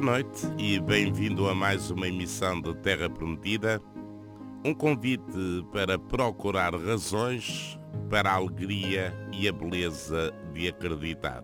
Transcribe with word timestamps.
Boa 0.00 0.12
noite 0.12 0.46
e 0.56 0.78
bem-vindo 0.78 1.48
a 1.48 1.54
mais 1.56 1.90
uma 1.90 2.06
emissão 2.06 2.60
de 2.60 2.72
Terra 2.76 3.10
Prometida. 3.10 3.82
Um 4.64 4.72
convite 4.72 5.24
para 5.72 5.98
procurar 5.98 6.72
razões 6.72 7.76
para 8.08 8.30
a 8.30 8.34
alegria 8.34 9.12
e 9.32 9.48
a 9.48 9.52
beleza 9.52 10.32
de 10.54 10.68
acreditar. 10.68 11.42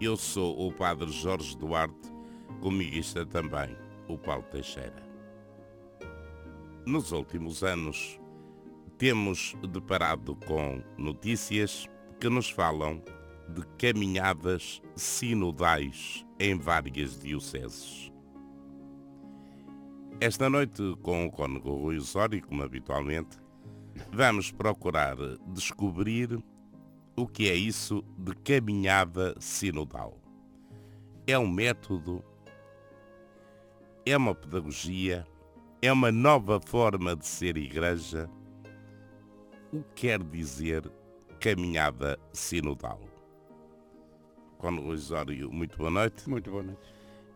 Eu 0.00 0.16
sou 0.16 0.66
o 0.66 0.72
Padre 0.72 1.08
Jorge 1.12 1.56
Duarte, 1.56 2.12
comigo 2.60 2.96
está 2.96 3.24
também 3.24 3.76
o 4.08 4.18
Paulo 4.18 4.42
Teixeira. 4.50 5.08
Nos 6.84 7.12
últimos 7.12 7.62
anos, 7.62 8.18
temos 8.98 9.54
deparado 9.70 10.34
com 10.34 10.82
notícias 10.98 11.88
que 12.18 12.28
nos 12.28 12.50
falam 12.50 13.00
de 13.48 13.64
caminhadas 13.78 14.82
sinodais 14.94 16.26
em 16.38 16.58
várias 16.58 17.18
dioceses. 17.18 18.12
Esta 20.20 20.48
noite, 20.48 20.82
com 21.02 21.26
o 21.26 21.30
cônego 21.30 21.76
Rui 21.76 21.98
Osório, 21.98 22.40
como 22.46 22.62
habitualmente, 22.62 23.38
vamos 24.10 24.50
procurar 24.50 25.16
descobrir 25.48 26.42
o 27.16 27.26
que 27.26 27.50
é 27.50 27.54
isso 27.54 28.02
de 28.18 28.34
caminhada 28.36 29.34
sinodal. 29.38 30.18
É 31.26 31.38
um 31.38 31.48
método, 31.48 32.24
é 34.06 34.16
uma 34.16 34.34
pedagogia, 34.34 35.26
é 35.82 35.92
uma 35.92 36.10
nova 36.10 36.60
forma 36.60 37.14
de 37.14 37.26
ser 37.26 37.56
igreja. 37.56 38.28
O 39.72 39.82
que 39.82 40.08
quer 40.08 40.22
dizer 40.22 40.90
caminhada 41.40 42.18
sinodal? 42.32 43.15
Cônego 44.58 44.88
Osório, 44.88 45.52
muito 45.52 45.76
boa 45.76 45.90
noite. 45.90 46.28
Muito 46.28 46.50
boa 46.50 46.62
noite. 46.62 46.80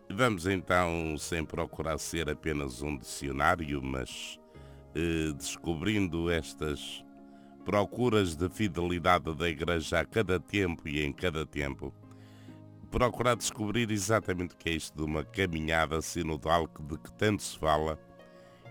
Vamos 0.09 0.45
então, 0.45 1.15
sem 1.17 1.45
procurar 1.45 1.97
ser 1.97 2.29
apenas 2.29 2.81
um 2.81 2.97
dicionário, 2.97 3.81
mas 3.81 4.39
eh, 4.95 5.31
descobrindo 5.37 6.29
estas 6.29 7.03
procuras 7.63 8.35
de 8.35 8.49
fidelidade 8.49 9.33
da 9.35 9.47
Igreja 9.47 9.99
a 9.99 10.05
cada 10.05 10.39
tempo 10.39 10.87
e 10.87 11.01
em 11.01 11.13
cada 11.13 11.45
tempo, 11.45 11.93
procurar 12.89 13.35
descobrir 13.35 13.89
exatamente 13.91 14.53
o 14.53 14.57
que 14.57 14.69
é 14.69 14.73
isto 14.73 14.97
de 14.97 15.03
uma 15.03 15.23
caminhada 15.23 16.01
sinodal 16.01 16.67
de 16.67 16.97
que 16.97 17.13
tanto 17.13 17.43
se 17.43 17.57
fala 17.57 17.97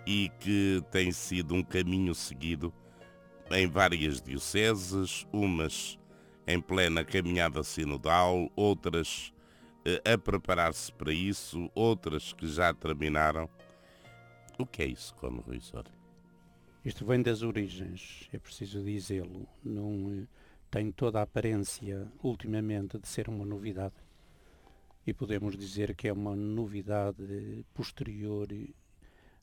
e 0.06 0.30
que 0.40 0.82
tem 0.90 1.12
sido 1.12 1.54
um 1.54 1.62
caminho 1.62 2.14
seguido 2.14 2.72
em 3.50 3.66
várias 3.66 4.20
dioceses, 4.20 5.26
umas 5.32 5.99
em 6.52 6.60
plena 6.60 7.04
caminhada 7.04 7.62
sinodal, 7.62 8.50
outras 8.56 9.32
eh, 9.84 10.12
a 10.12 10.18
preparar-se 10.18 10.92
para 10.92 11.12
isso, 11.12 11.70
outras 11.74 12.32
que 12.32 12.46
já 12.46 12.74
terminaram. 12.74 13.48
O 14.58 14.66
que 14.66 14.82
é 14.82 14.86
isso, 14.86 15.14
como 15.14 15.40
Rui 15.40 15.60
Soria? 15.60 15.92
Isto 16.84 17.06
vem 17.06 17.22
das 17.22 17.42
origens, 17.42 18.28
é 18.32 18.38
preciso 18.38 18.82
dizê-lo. 18.82 19.48
Não 19.62 20.12
eh, 20.12 20.26
tem 20.70 20.90
toda 20.90 21.20
a 21.20 21.22
aparência, 21.22 22.10
ultimamente, 22.22 22.98
de 22.98 23.08
ser 23.08 23.28
uma 23.28 23.44
novidade. 23.44 23.94
E 25.06 25.14
podemos 25.14 25.56
dizer 25.56 25.94
que 25.94 26.08
é 26.08 26.12
uma 26.12 26.36
novidade 26.36 27.64
posterior 27.72 28.48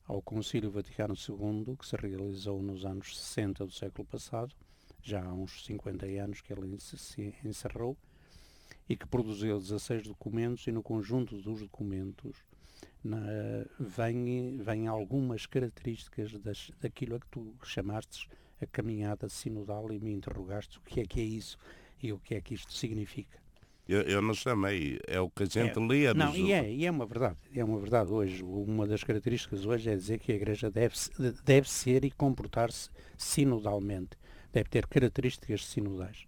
ao 0.06 0.22
Concílio 0.22 0.70
Vaticano 0.70 1.14
II, 1.14 1.76
que 1.76 1.86
se 1.86 1.96
realizou 1.96 2.62
nos 2.62 2.84
anos 2.84 3.18
60 3.18 3.66
do 3.66 3.72
século 3.72 4.06
passado, 4.06 4.54
já 5.02 5.24
há 5.24 5.32
uns 5.32 5.64
50 5.64 6.06
anos 6.06 6.40
que 6.40 6.52
ele 6.52 6.78
se 6.80 7.34
encerrou, 7.44 7.96
e 8.88 8.96
que 8.96 9.06
produziu 9.06 9.58
16 9.58 10.08
documentos 10.08 10.66
e 10.66 10.72
no 10.72 10.82
conjunto 10.82 11.36
dos 11.36 11.60
documentos 11.60 12.36
na, 13.04 13.18
vem, 13.78 14.56
vem 14.58 14.86
algumas 14.86 15.46
características 15.46 16.32
das, 16.40 16.70
daquilo 16.80 17.16
a 17.16 17.20
que 17.20 17.26
tu 17.28 17.54
chamaste 17.64 18.28
a 18.60 18.66
caminhada 18.66 19.28
sinodal 19.28 19.92
e 19.92 19.98
me 19.98 20.12
interrogaste 20.12 20.78
o 20.78 20.80
que 20.82 21.00
é 21.00 21.04
que 21.04 21.20
é 21.20 21.24
isso 21.24 21.58
e 22.02 22.12
o 22.12 22.18
que 22.18 22.34
é 22.34 22.40
que 22.40 22.54
isto 22.54 22.72
significa. 22.72 23.38
Eu, 23.86 24.02
eu 24.02 24.20
não 24.20 24.34
chamei, 24.34 24.98
é 25.06 25.18
o 25.18 25.30
que 25.30 25.44
a 25.44 25.46
gente 25.46 25.78
é, 25.78 25.82
lê. 25.82 26.12
Não, 26.12 26.36
e 26.36 26.52
é, 26.52 26.70
e 26.70 26.84
é 26.84 26.90
uma 26.90 27.06
verdade, 27.06 27.38
é 27.54 27.64
uma 27.64 27.78
verdade 27.78 28.12
hoje. 28.12 28.42
Uma 28.42 28.86
das 28.86 29.02
características 29.02 29.64
hoje 29.64 29.88
é 29.88 29.96
dizer 29.96 30.18
que 30.18 30.30
a 30.30 30.34
Igreja 30.34 30.70
deve, 30.70 30.94
deve 31.42 31.70
ser 31.70 32.04
e 32.04 32.10
comportar-se 32.10 32.90
sinodalmente 33.16 34.17
deve 34.52 34.68
ter 34.68 34.86
características 34.86 35.66
sinodais. 35.66 36.26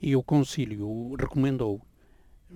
E 0.00 0.14
o 0.14 0.22
Concílio 0.22 1.14
recomendou, 1.14 1.80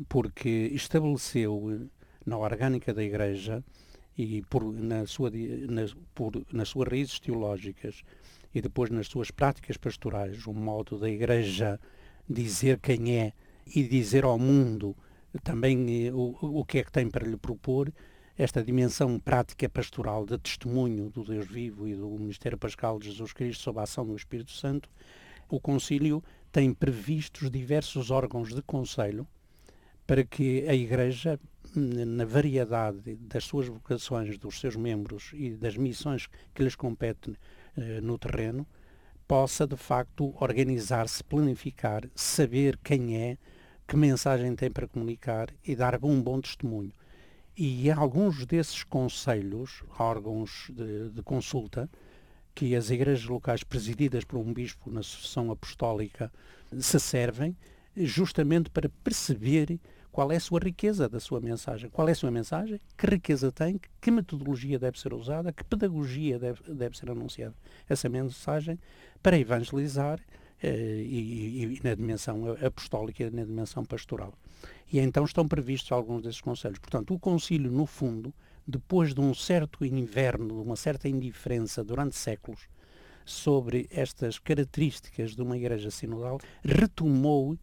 porque 0.08 0.70
estabeleceu 0.72 1.88
na 2.24 2.36
orgânica 2.36 2.92
da 2.92 3.02
Igreja 3.02 3.64
e 4.16 4.42
por, 4.42 4.72
na 4.72 5.06
sua, 5.06 5.30
na, 5.30 5.82
por, 6.14 6.44
nas 6.52 6.68
suas 6.68 6.88
raízes 6.88 7.18
teológicas 7.18 8.02
e 8.54 8.60
depois 8.60 8.90
nas 8.90 9.06
suas 9.06 9.30
práticas 9.30 9.76
pastorais, 9.76 10.46
o 10.46 10.52
modo 10.52 10.98
da 10.98 11.08
Igreja 11.08 11.80
dizer 12.28 12.78
quem 12.78 13.18
é 13.18 13.32
e 13.74 13.82
dizer 13.82 14.24
ao 14.24 14.38
mundo 14.38 14.96
também 15.42 16.06
eh, 16.06 16.12
o, 16.12 16.36
o 16.40 16.64
que 16.64 16.78
é 16.78 16.84
que 16.84 16.92
tem 16.92 17.08
para 17.08 17.26
lhe 17.26 17.36
propor, 17.36 17.92
esta 18.42 18.64
dimensão 18.64 19.18
prática 19.18 19.68
pastoral 19.68 20.24
de 20.24 20.38
testemunho 20.38 21.10
do 21.10 21.22
Deus 21.22 21.46
vivo 21.46 21.86
e 21.86 21.94
do 21.94 22.08
ministério 22.08 22.56
pascal 22.56 22.98
de 22.98 23.10
Jesus 23.10 23.34
Cristo 23.34 23.64
sob 23.64 23.78
a 23.78 23.82
ação 23.82 24.06
do 24.06 24.16
Espírito 24.16 24.52
Santo, 24.52 24.88
o 25.46 25.60
Concílio 25.60 26.24
tem 26.50 26.72
previstos 26.72 27.50
diversos 27.50 28.10
órgãos 28.10 28.54
de 28.54 28.62
conselho 28.62 29.26
para 30.06 30.24
que 30.24 30.66
a 30.66 30.74
Igreja, 30.74 31.38
na 31.76 32.24
variedade 32.24 33.14
das 33.16 33.44
suas 33.44 33.68
vocações, 33.68 34.38
dos 34.38 34.58
seus 34.58 34.74
membros 34.74 35.32
e 35.34 35.50
das 35.50 35.76
missões 35.76 36.26
que 36.54 36.62
lhes 36.62 36.74
competem 36.74 37.36
eh, 37.76 38.00
no 38.00 38.18
terreno, 38.18 38.66
possa 39.28 39.66
de 39.66 39.76
facto 39.76 40.34
organizar-se, 40.42 41.22
planificar, 41.22 42.08
saber 42.14 42.78
quem 42.82 43.18
é, 43.18 43.36
que 43.86 43.98
mensagem 43.98 44.56
tem 44.56 44.70
para 44.70 44.88
comunicar 44.88 45.50
e 45.62 45.76
dar 45.76 46.02
um 46.02 46.22
bom 46.22 46.40
testemunho. 46.40 46.92
E 47.56 47.90
alguns 47.90 48.46
desses 48.46 48.82
conselhos, 48.84 49.82
órgãos 49.98 50.70
de, 50.70 51.10
de 51.10 51.22
consulta, 51.22 51.90
que 52.54 52.74
as 52.74 52.90
igrejas 52.90 53.26
locais 53.26 53.62
presididas 53.62 54.24
por 54.24 54.38
um 54.38 54.52
bispo 54.52 54.90
na 54.90 55.02
sucessão 55.02 55.50
apostólica 55.50 56.32
se 56.78 56.98
servem 56.98 57.56
justamente 57.96 58.70
para 58.70 58.88
perceber 59.02 59.78
qual 60.12 60.32
é 60.32 60.36
a 60.36 60.40
sua 60.40 60.60
riqueza 60.60 61.08
da 61.08 61.20
sua 61.20 61.40
mensagem. 61.40 61.88
Qual 61.88 62.08
é 62.08 62.12
a 62.12 62.14
sua 62.14 62.30
mensagem? 62.30 62.80
Que 62.96 63.06
riqueza 63.06 63.52
tem? 63.52 63.80
Que 64.00 64.10
metodologia 64.10 64.78
deve 64.78 64.98
ser 64.98 65.14
usada? 65.14 65.52
Que 65.52 65.64
pedagogia 65.64 66.38
deve, 66.38 66.60
deve 66.72 66.98
ser 66.98 67.10
anunciada? 67.10 67.54
Essa 67.88 68.08
mensagem 68.08 68.78
para 69.22 69.38
evangelizar 69.38 70.20
e, 70.68 71.64
e, 71.64 71.80
na 71.82 71.94
dimensão 71.94 72.56
apostólica 72.64 73.24
e 73.24 73.30
na 73.30 73.44
dimensão 73.44 73.84
pastoral. 73.84 74.34
E 74.92 74.98
então 74.98 75.24
estão 75.24 75.46
previstos 75.46 75.92
alguns 75.92 76.22
desses 76.22 76.40
conselhos. 76.40 76.78
Portanto, 76.78 77.14
o 77.14 77.18
concílio, 77.18 77.70
no 77.70 77.86
fundo, 77.86 78.32
depois 78.66 79.14
de 79.14 79.20
um 79.20 79.34
certo 79.34 79.84
inverno, 79.84 80.48
de 80.48 80.68
uma 80.68 80.76
certa 80.76 81.08
indiferença 81.08 81.82
durante 81.82 82.16
séculos 82.16 82.68
sobre 83.24 83.86
estas 83.90 84.38
características 84.38 85.34
de 85.34 85.42
uma 85.42 85.56
igreja 85.56 85.90
sinodal, 85.90 86.38
retomou 86.64 87.56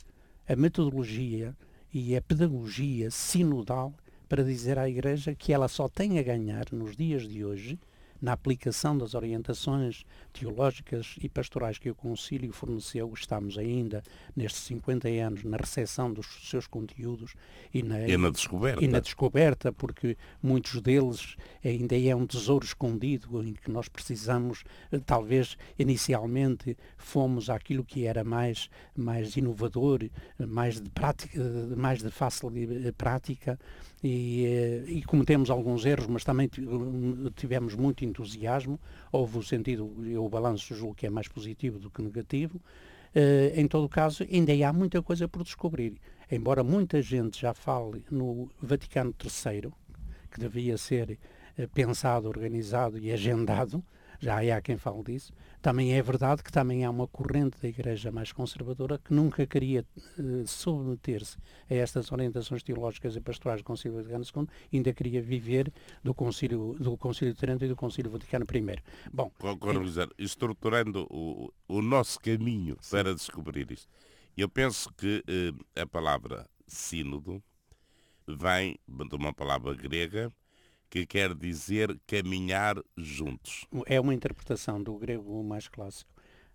a 0.47 0.56
metodologia 0.56 1.56
e 1.94 2.16
a 2.16 2.21
pedagogia 2.21 3.12
sinodal 3.12 3.94
para 4.30 4.44
dizer 4.44 4.77
à 4.77 4.89
igreja 4.89 5.36
que 5.36 5.54
ela 5.54 5.68
só 5.68 5.88
tem 5.88 6.19
a 6.19 6.24
ganhar 6.24 6.66
nos 6.71 6.95
dias 6.95 7.27
de 7.27 7.44
hoje 7.44 7.80
na 8.22 8.34
aplicação 8.34 8.98
das 8.98 9.14
orientações 9.14 10.04
teológicas 10.34 11.16
e 11.22 11.30
pastorais 11.30 11.78
que 11.78 11.90
o 11.90 11.96
Concílio 11.96 12.52
forneceu, 12.52 13.12
estamos 13.14 13.58
ainda 13.58 14.04
nestes 14.36 14.64
50 14.64 15.08
anos 15.08 15.44
na 15.44 15.58
recepção 15.58 16.12
dos 16.12 16.50
seus 16.50 16.68
conteúdos 16.68 17.34
e 17.74 17.84
na, 17.84 18.08
e 18.08 18.18
na 18.18 18.30
descoberta. 18.30 18.84
E 18.84 18.88
na 18.88 19.00
descoberta, 19.00 19.72
porque 19.72 20.18
muitos 20.42 20.81
deles 20.81 21.36
ainda 21.64 21.98
é 21.98 22.16
um 22.16 22.25
tesouro 22.25 22.66
escondido 22.66 23.42
em 23.44 23.54
que 23.54 23.69
nós 23.69 23.88
precisamos, 23.88 24.64
eh, 24.92 25.00
talvez 25.00 25.58
inicialmente 25.78 26.78
fomos 26.98 27.50
aquilo 27.50 27.84
que 27.84 28.06
era 28.06 28.24
mais, 28.24 28.69
mais 28.96 29.36
inovador, 29.36 30.10
mais 30.40 30.80
de 30.81 30.90
prática, 30.90 31.40
mais 31.75 32.02
de 32.02 32.10
fácil 32.10 32.52
prática 32.98 33.60
e, 34.04 34.46
eh, 34.46 34.84
e 34.88 35.04
cometemos 35.04 35.50
alguns 35.50 35.86
erros, 35.86 36.08
mas 36.08 36.24
também 36.24 36.50
tivemos 37.36 37.75
muito 37.75 38.06
entusiasmo, 38.07 38.80
houve 39.12 39.38
o 39.38 39.44
sentido, 39.44 39.94
eu 40.06 40.27
balanço 40.27 40.74
julgo 40.75 40.95
que 40.95 41.06
é 41.06 41.09
mais 41.09 41.27
positivo 41.27 41.80
do 41.80 41.89
que 41.89 42.01
negativo, 42.01 42.57
uh, 42.57 43.59
em 43.59 43.68
todo 43.68 43.88
caso 43.88 44.24
ainda 44.24 44.54
há 44.68 44.74
muita 44.74 45.01
coisa 45.01 45.27
por 45.27 45.44
descobrir, 45.44 46.00
embora 46.31 46.63
muita 46.63 47.01
gente 47.01 47.42
já 47.42 47.54
fale 47.54 48.04
no 48.09 48.50
Vaticano 48.62 49.13
III, 49.24 49.71
que 50.31 50.39
devia 50.39 50.77
ser 50.77 51.19
uh, 51.57 51.68
pensado, 51.69 52.27
organizado 52.27 52.98
e 52.98 53.12
agendado, 53.12 53.83
já 54.19 54.40
há 54.56 54.62
quem 54.62 54.78
fale 54.78 55.04
disso. 55.04 55.34
Também 55.62 55.94
é 55.94 56.02
verdade 56.02 56.44
que 56.44 56.52
também 56.52 56.86
há 56.86 56.90
uma 56.90 57.08
corrente 57.08 57.60
da 57.62 57.68
Igreja 57.68 58.12
mais 58.12 58.31
conservadora 58.31 58.98
que 58.98 59.14
nunca 59.14 59.46
queria 59.46 59.86
uh, 60.18 60.48
submeter-se 60.48 61.38
a 61.69 61.74
estas 61.74 62.12
orientações 62.12 62.64
teológicas 62.64 63.16
e 63.16 63.22
pastorais 63.22 63.62
do 63.62 63.66
Concílio 63.66 63.98
Vaticano 63.98 64.24
II, 64.24 64.48
ainda 64.74 64.94
queria 64.94 65.22
viver 65.22 65.72
do 66.04 66.14
Concílio, 66.14 66.75
do 66.80 66.98
Concílio 66.98 67.34
de 67.34 67.40
Trento 67.40 67.66
e 67.66 67.68
do 67.68 67.75
Concílio 67.75 68.12
Vaticano 68.12 68.46
I. 68.54 68.81
Bom, 69.12 69.31
Concordo, 69.38 70.14
estruturando 70.18 71.08
o, 71.10 71.52
o 71.68 71.81
nosso 71.81 72.19
caminho 72.19 72.78
para 72.90 73.14
descobrir 73.14 73.72
isto, 73.72 73.90
eu 74.36 74.48
penso 74.48 74.92
que 74.94 75.24
uh, 75.28 75.81
a 75.81 75.86
palavra 75.86 76.48
sínodo 76.68 77.42
vem 78.28 78.78
de 78.88 79.16
uma 79.16 79.34
palavra 79.34 79.74
grega 79.74 80.31
que 80.89 81.06
quer 81.06 81.34
dizer 81.34 82.00
caminhar 82.07 82.81
juntos. 82.95 83.66
É 83.86 84.00
uma 84.00 84.13
interpretação 84.13 84.81
do 84.81 84.98
grego 84.98 85.44
mais 85.44 85.68
clássico. 85.68 86.12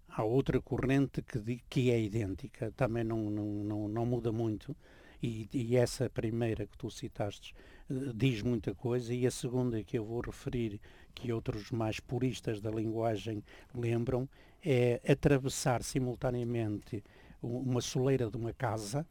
Há 0.08 0.22
outra 0.24 0.60
corrente 0.60 1.22
que, 1.22 1.62
que 1.68 1.90
é 1.90 2.00
idêntica, 2.00 2.70
também 2.72 3.04
não, 3.04 3.30
não, 3.30 3.46
não, 3.64 3.88
não 3.88 4.06
muda 4.06 4.30
muito, 4.30 4.76
e, 5.22 5.48
e, 5.52 5.76
essa 5.76 6.10
primeira 6.10 6.66
que 6.66 6.76
tu 6.76 6.90
citaste 6.90 7.54
uh, 7.88 8.12
diz 8.12 8.42
muita 8.42 8.74
coisa, 8.74 9.14
e 9.14 9.24
a 9.24 9.30
segunda 9.30 9.82
que 9.84 9.96
eu 9.96 10.04
vou 10.04 10.20
referir, 10.20 10.80
que 11.14 11.32
outros 11.32 11.70
mais 11.70 12.00
puristas 12.00 12.60
da 12.60 12.70
linguagem 12.70 13.42
lembram, 13.72 14.28
é 14.64 15.00
atravessar 15.08 15.82
simultaneamente 15.82 17.02
uma 17.40 17.80
soleira 17.80 18.28
de 18.28 18.36
uma 18.36 18.52
casa 18.52 19.06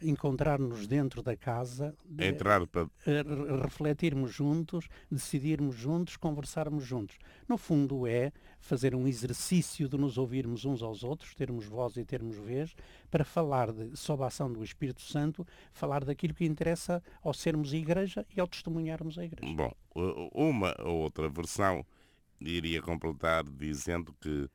encontrar-nos 0.00 0.86
dentro 0.86 1.22
da 1.22 1.36
casa, 1.36 1.94
de, 2.04 2.26
Entrar 2.26 2.66
para... 2.66 2.88
refletirmos 3.62 4.32
juntos, 4.32 4.88
decidirmos 5.10 5.74
juntos, 5.76 6.16
conversarmos 6.16 6.84
juntos. 6.84 7.16
No 7.48 7.56
fundo 7.56 8.06
é 8.06 8.32
fazer 8.60 8.94
um 8.94 9.06
exercício 9.06 9.88
de 9.88 9.96
nos 9.96 10.18
ouvirmos 10.18 10.64
uns 10.64 10.82
aos 10.82 11.02
outros, 11.02 11.34
termos 11.34 11.66
voz 11.66 11.96
e 11.96 12.04
termos 12.04 12.36
vez, 12.36 12.74
para 13.10 13.24
falar, 13.24 13.72
de, 13.72 13.96
sob 13.96 14.22
a 14.22 14.26
ação 14.26 14.52
do 14.52 14.62
Espírito 14.62 15.02
Santo, 15.02 15.46
falar 15.72 16.04
daquilo 16.04 16.34
que 16.34 16.44
interessa 16.44 17.02
ao 17.22 17.32
sermos 17.32 17.72
igreja 17.72 18.26
e 18.36 18.40
ao 18.40 18.46
testemunharmos 18.46 19.18
a 19.18 19.24
igreja. 19.24 19.54
Bom, 19.54 19.72
uma 20.34 20.74
ou 20.84 20.98
outra 20.98 21.28
versão 21.28 21.84
iria 22.40 22.82
completar 22.82 23.44
dizendo 23.44 24.14
que 24.20 24.48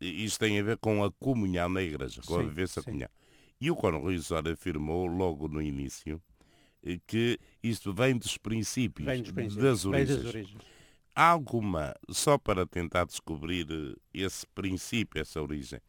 isto 0.00 0.38
tem 0.38 0.58
a 0.58 0.62
ver 0.62 0.78
com 0.78 1.04
a 1.04 1.12
comunhão 1.12 1.68
na 1.68 1.82
igreja, 1.82 2.22
com 2.22 2.34
sim, 2.34 2.40
a 2.40 2.42
vivência 2.44 2.82
comunhão. 2.82 3.08
E 3.60 3.70
o 3.70 3.76
Coronel 3.76 4.16
Osório 4.16 4.52
afirmou 4.52 5.06
logo 5.06 5.46
no 5.48 5.60
início 5.60 6.20
eh, 6.82 6.98
que 7.06 7.38
isto 7.62 7.92
vem 7.92 8.16
dos 8.16 8.38
princípios, 8.38 9.06
vem 9.06 9.22
dos 9.22 9.32
princípios 9.32 9.64
das, 9.64 9.84
origens. 9.84 10.16
das 10.16 10.34
origens. 10.34 10.62
Há 11.14 11.28
alguma, 11.28 11.94
só 12.08 12.38
para 12.38 12.66
tentar 12.66 13.04
descobrir 13.04 13.66
eh, 13.70 13.94
esse 14.14 14.46
princípio, 14.46 15.20
essa 15.20 15.42
origem, 15.42 15.80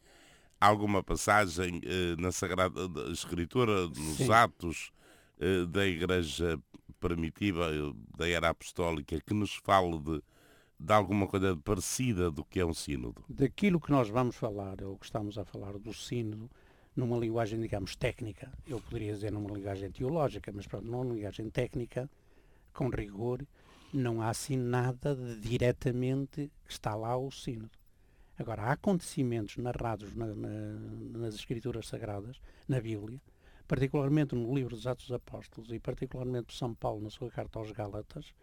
alguma 0.62 1.04
passagem 1.04 1.82
eh, 1.84 2.16
na 2.20 2.32
Sagrada 2.32 2.80
Escritura, 3.12 3.88
nos 3.88 4.18
Sim. 4.18 4.32
Atos 4.32 4.92
eh, 5.40 5.66
da 5.66 5.88
Igreja 5.88 6.60
primitiva, 7.00 7.68
eh, 7.74 7.94
da 8.16 8.30
era 8.30 8.50
apostólica, 8.50 9.20
que 9.20 9.34
nos 9.34 9.56
fale 9.56 9.98
de, 10.00 10.22
de 10.80 10.94
alguma 10.94 11.26
coisa 11.26 11.58
parecida 11.58 12.30
do 12.30 12.46
que 12.46 12.60
é 12.60 12.66
um 12.66 12.76
sínodo? 12.76 13.26
Daquilo 13.28 13.80
que 13.80 13.90
nós 13.90 14.08
vamos 14.08 14.36
falar, 14.36 14.84
ou 14.84 14.98
que 14.98 15.06
estamos 15.06 15.38
a 15.40 15.44
falar 15.44 15.80
do 15.80 15.94
sínodo, 15.94 16.50
numa 16.96 17.18
linguagem, 17.18 17.60
digamos, 17.60 17.96
técnica. 17.96 18.52
Eu 18.68 18.80
poderia 18.82 19.14
dizer 19.14 19.32
numa 19.32 19.52
linguagem 19.52 19.92
teológica, 19.92 20.52
mas 20.54 20.68
pronto, 20.68 20.86
numa 20.86 21.14
linguagem 21.14 21.50
técnica, 21.50 22.10
com 22.74 22.90
rigor, 22.90 23.46
não 23.94 24.22
há 24.22 24.30
assim 24.30 24.58
nada 24.58 25.16
de 25.16 25.40
diretamente 25.40 26.52
que 26.66 26.72
está 26.72 26.96
lá 26.96 27.18
o 27.18 27.32
sínodo. 27.32 27.72
Agora, 28.38 28.64
há 28.64 28.72
acontecimentos 28.72 29.58
narrados 29.58 30.16
na, 30.16 30.28
na, 30.28 30.50
nas 31.14 31.36
Escrituras 31.36 31.88
Sagradas, 31.88 32.42
na 32.68 32.80
Bíblia, 32.80 33.22
particularmente 33.68 34.36
no 34.36 34.54
livro 34.54 34.76
dos 34.76 34.88
Atos 34.88 35.08
dos 35.08 35.16
Apóstolos 35.16 35.72
e 35.72 35.80
particularmente 35.80 36.56
São 36.56 36.74
Paulo 36.74 37.02
na 37.02 37.10
sua 37.10 37.30
carta 37.30 37.60
aos 37.60 37.72
Gálatas, 37.72 38.34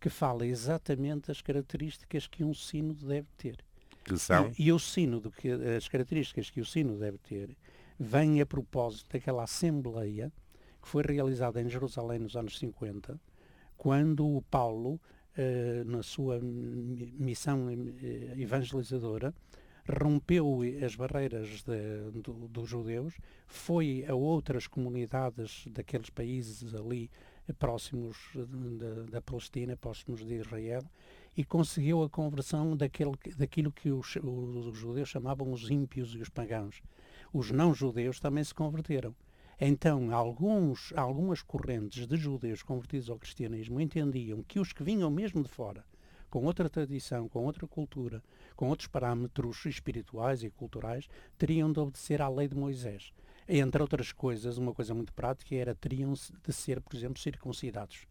que 0.00 0.10
fala 0.10 0.46
exatamente 0.46 1.30
as 1.30 1.40
características 1.40 2.26
que 2.26 2.44
um 2.44 2.54
sínodo 2.54 3.06
deve 3.06 3.26
ter. 3.36 3.64
Que 4.04 4.16
são? 4.16 4.52
E, 4.58 4.66
e 4.66 4.72
o 4.72 4.78
sínodo, 4.78 5.30
que, 5.30 5.50
as 5.50 5.88
características 5.88 6.50
que 6.50 6.60
o 6.60 6.66
sínodo 6.66 7.00
deve 7.00 7.18
ter, 7.18 7.56
vem 7.98 8.40
a 8.40 8.46
propósito 8.46 9.12
daquela 9.12 9.42
assembleia 9.42 10.32
que 10.80 10.88
foi 10.88 11.02
realizada 11.02 11.60
em 11.60 11.68
Jerusalém 11.68 12.20
nos 12.20 12.36
anos 12.36 12.58
50, 12.58 13.20
quando 13.76 14.26
o 14.26 14.42
Paulo, 14.42 15.00
eh, 15.36 15.82
na 15.84 16.02
sua 16.02 16.38
missão 16.40 17.68
eh, 17.68 18.34
evangelizadora, 18.36 19.34
rompeu 20.00 20.60
as 20.84 20.94
barreiras 20.94 21.62
de, 21.64 22.20
do, 22.22 22.48
dos 22.48 22.68
judeus, 22.68 23.14
foi 23.46 24.04
a 24.06 24.14
outras 24.14 24.66
comunidades 24.66 25.64
daqueles 25.70 26.10
países 26.10 26.74
ali 26.74 27.10
próximos 27.58 28.16
da, 28.34 29.10
da 29.10 29.22
Palestina, 29.22 29.76
próximos 29.76 30.24
de 30.24 30.34
Israel, 30.34 30.82
e 31.36 31.44
conseguiu 31.44 32.02
a 32.02 32.10
conversão 32.10 32.76
daquele, 32.76 33.12
daquilo 33.36 33.72
que 33.72 33.90
os, 33.90 34.16
os 34.16 34.76
judeus 34.76 35.08
chamavam 35.08 35.52
os 35.52 35.70
ímpios 35.70 36.14
e 36.14 36.18
os 36.18 36.28
pagãos 36.28 36.82
os 37.32 37.50
não-judeus 37.50 38.20
também 38.20 38.44
se 38.44 38.54
converteram. 38.54 39.14
Então, 39.60 40.14
alguns, 40.14 40.92
algumas 40.94 41.42
correntes 41.42 42.06
de 42.06 42.16
judeus 42.16 42.62
convertidos 42.62 43.10
ao 43.10 43.18
cristianismo 43.18 43.80
entendiam 43.80 44.42
que 44.42 44.60
os 44.60 44.72
que 44.72 44.84
vinham 44.84 45.10
mesmo 45.10 45.42
de 45.42 45.48
fora, 45.48 45.84
com 46.30 46.44
outra 46.44 46.68
tradição, 46.68 47.28
com 47.28 47.44
outra 47.44 47.66
cultura, 47.66 48.22
com 48.54 48.68
outros 48.68 48.86
parâmetros 48.86 49.64
espirituais 49.66 50.42
e 50.42 50.50
culturais, 50.50 51.08
teriam 51.36 51.72
de 51.72 51.80
obedecer 51.80 52.22
à 52.22 52.28
lei 52.28 52.46
de 52.46 52.56
Moisés. 52.56 53.12
Entre 53.48 53.80
outras 53.80 54.12
coisas, 54.12 54.58
uma 54.58 54.74
coisa 54.74 54.94
muito 54.94 55.12
prática 55.12 55.54
era 55.54 55.74
teriam 55.74 56.12
de 56.12 56.52
ser, 56.52 56.80
por 56.80 56.94
exemplo, 56.94 57.18
circuncidados. 57.18 58.06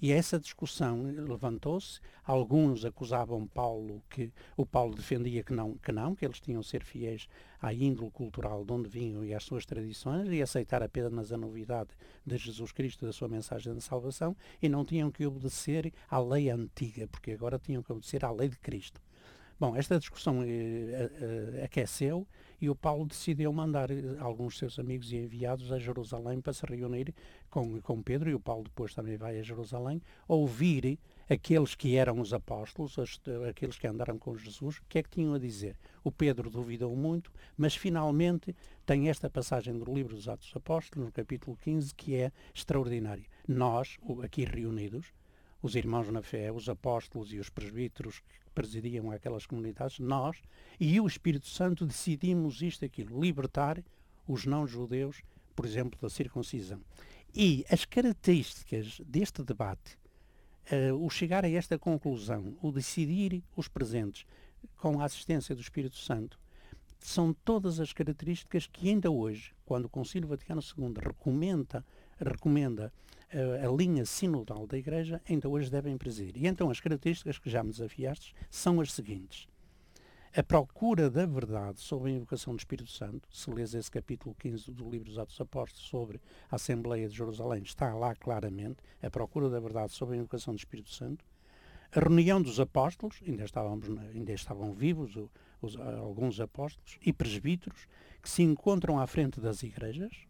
E 0.00 0.12
essa 0.12 0.38
discussão 0.38 1.02
levantou-se. 1.02 2.00
Alguns 2.24 2.84
acusavam 2.84 3.46
Paulo 3.46 4.02
que 4.10 4.32
o 4.56 4.66
Paulo 4.66 4.94
defendia 4.94 5.42
que 5.42 5.52
não, 5.52 5.74
que 5.74 5.92
não, 5.92 6.14
que 6.14 6.24
eles 6.24 6.40
tinham 6.40 6.60
de 6.60 6.66
ser 6.66 6.84
fiéis 6.84 7.28
à 7.60 7.72
índole 7.72 8.10
cultural 8.10 8.64
de 8.64 8.72
onde 8.72 8.88
vinham 8.88 9.24
e 9.24 9.32
às 9.32 9.44
suas 9.44 9.64
tradições 9.64 10.28
e 10.28 10.42
aceitar 10.42 10.82
apenas 10.82 11.32
a 11.32 11.36
novidade 11.36 11.90
de 12.26 12.36
Jesus 12.36 12.72
Cristo, 12.72 13.06
da 13.06 13.12
sua 13.12 13.28
mensagem 13.28 13.74
de 13.74 13.82
salvação, 13.82 14.36
e 14.60 14.68
não 14.68 14.84
tinham 14.84 15.10
que 15.10 15.26
obedecer 15.26 15.92
à 16.10 16.18
lei 16.18 16.50
antiga, 16.50 17.06
porque 17.06 17.32
agora 17.32 17.58
tinham 17.58 17.82
que 17.82 17.92
obedecer 17.92 18.24
à 18.24 18.30
lei 18.30 18.48
de 18.48 18.58
Cristo. 18.58 19.00
Bom, 19.58 19.76
esta 19.76 20.00
discussão 20.00 20.42
eh, 20.42 21.10
eh, 21.20 21.64
aqueceu 21.64 22.26
e 22.60 22.68
o 22.68 22.74
Paulo 22.74 23.06
decidiu 23.06 23.52
mandar 23.52 23.88
eh, 23.88 24.02
alguns 24.18 24.58
seus 24.58 24.80
amigos 24.80 25.12
e 25.12 25.16
enviados 25.16 25.70
a 25.70 25.78
Jerusalém 25.78 26.40
para 26.40 26.52
se 26.52 26.66
reunir 26.66 27.14
com, 27.48 27.80
com 27.80 28.02
Pedro, 28.02 28.28
e 28.28 28.34
o 28.34 28.40
Paulo 28.40 28.64
depois 28.64 28.92
também 28.92 29.16
vai 29.16 29.38
a 29.38 29.42
Jerusalém, 29.44 30.02
ouvir 30.26 30.98
aqueles 31.30 31.76
que 31.76 31.96
eram 31.96 32.18
os 32.20 32.34
apóstolos, 32.34 32.96
aqueles 33.48 33.78
que 33.78 33.86
andaram 33.86 34.18
com 34.18 34.36
Jesus, 34.36 34.78
o 34.78 34.82
que 34.88 34.98
é 34.98 35.02
que 35.04 35.10
tinham 35.10 35.34
a 35.34 35.38
dizer? 35.38 35.76
O 36.02 36.10
Pedro 36.10 36.50
duvidou 36.50 36.94
muito, 36.96 37.30
mas 37.56 37.76
finalmente 37.76 38.56
tem 38.84 39.08
esta 39.08 39.30
passagem 39.30 39.78
do 39.78 39.94
livro 39.94 40.16
dos 40.16 40.28
Atos 40.28 40.48
dos 40.48 40.56
Apóstolos, 40.56 41.06
no 41.06 41.12
capítulo 41.12 41.56
15, 41.62 41.94
que 41.94 42.16
é 42.16 42.32
extraordinária. 42.52 43.24
Nós, 43.46 43.98
aqui 44.20 44.44
reunidos, 44.44 45.12
os 45.64 45.74
irmãos 45.74 46.10
na 46.10 46.20
fé, 46.20 46.52
os 46.52 46.68
apóstolos 46.68 47.32
e 47.32 47.38
os 47.38 47.48
presbíteros 47.48 48.18
que 48.18 48.50
presidiam 48.54 49.10
aquelas 49.10 49.46
comunidades, 49.46 49.98
nós 49.98 50.36
e 50.78 51.00
o 51.00 51.06
Espírito 51.06 51.46
Santo 51.46 51.86
decidimos 51.86 52.60
isto 52.60 52.82
e 52.82 52.84
aquilo, 52.84 53.18
libertar 53.18 53.82
os 54.28 54.44
não-judeus, 54.44 55.22
por 55.56 55.64
exemplo, 55.64 55.98
da 55.98 56.10
circuncisão. 56.10 56.82
E 57.34 57.64
as 57.70 57.86
características 57.86 59.00
deste 59.06 59.42
debate, 59.42 59.96
uh, 60.70 61.02
o 61.02 61.08
chegar 61.08 61.46
a 61.46 61.50
esta 61.50 61.78
conclusão, 61.78 62.54
o 62.60 62.70
decidir 62.70 63.42
os 63.56 63.66
presentes 63.66 64.26
com 64.76 65.00
a 65.00 65.06
assistência 65.06 65.54
do 65.54 65.62
Espírito 65.62 65.96
Santo, 65.96 66.38
são 66.98 67.32
todas 67.32 67.80
as 67.80 67.90
características 67.90 68.66
que 68.66 68.90
ainda 68.90 69.10
hoje, 69.10 69.54
quando 69.64 69.86
o 69.86 69.90
Concílio 69.90 70.28
Vaticano 70.28 70.60
II 70.60 70.92
recomenda, 71.02 71.82
recomenda 72.20 72.92
a, 73.34 73.66
a 73.66 73.72
linha 73.72 74.04
sinodal 74.04 74.66
da 74.66 74.78
Igreja 74.78 75.20
ainda 75.28 75.48
hoje 75.48 75.70
devem 75.70 75.98
presidir. 75.98 76.36
E 76.36 76.46
então 76.46 76.70
as 76.70 76.80
características 76.80 77.38
que 77.38 77.50
já 77.50 77.62
me 77.62 77.70
desafiastes 77.70 78.32
são 78.50 78.80
as 78.80 78.92
seguintes. 78.92 79.48
A 80.36 80.42
procura 80.42 81.08
da 81.08 81.26
verdade 81.26 81.78
sobre 81.78 82.10
a 82.10 82.14
invocação 82.14 82.56
do 82.56 82.58
Espírito 82.58 82.90
Santo, 82.90 83.28
se 83.30 83.48
lês 83.50 83.72
esse 83.72 83.88
capítulo 83.88 84.34
15 84.34 84.72
do 84.72 84.90
livro 84.90 85.06
dos 85.06 85.16
Atos 85.16 85.40
Apóstolos 85.40 85.86
sobre 85.86 86.20
a 86.50 86.56
Assembleia 86.56 87.08
de 87.08 87.14
Jerusalém, 87.14 87.62
está 87.62 87.94
lá 87.94 88.16
claramente, 88.16 88.78
a 89.00 89.08
procura 89.08 89.48
da 89.48 89.60
verdade 89.60 89.92
sobre 89.92 90.16
a 90.16 90.18
invocação 90.18 90.52
do 90.52 90.58
Espírito 90.58 90.90
Santo. 90.90 91.24
A 91.92 92.00
reunião 92.00 92.42
dos 92.42 92.58
apóstolos, 92.58 93.20
ainda, 93.24 93.44
estávamos, 93.44 93.88
ainda 94.12 94.32
estavam 94.32 94.72
vivos 94.72 95.16
os, 95.62 95.76
alguns 95.76 96.40
apóstolos, 96.40 96.98
e 97.00 97.12
presbíteros, 97.12 97.86
que 98.20 98.28
se 98.28 98.42
encontram 98.42 98.98
à 98.98 99.06
frente 99.06 99.40
das 99.40 99.62
igrejas, 99.62 100.26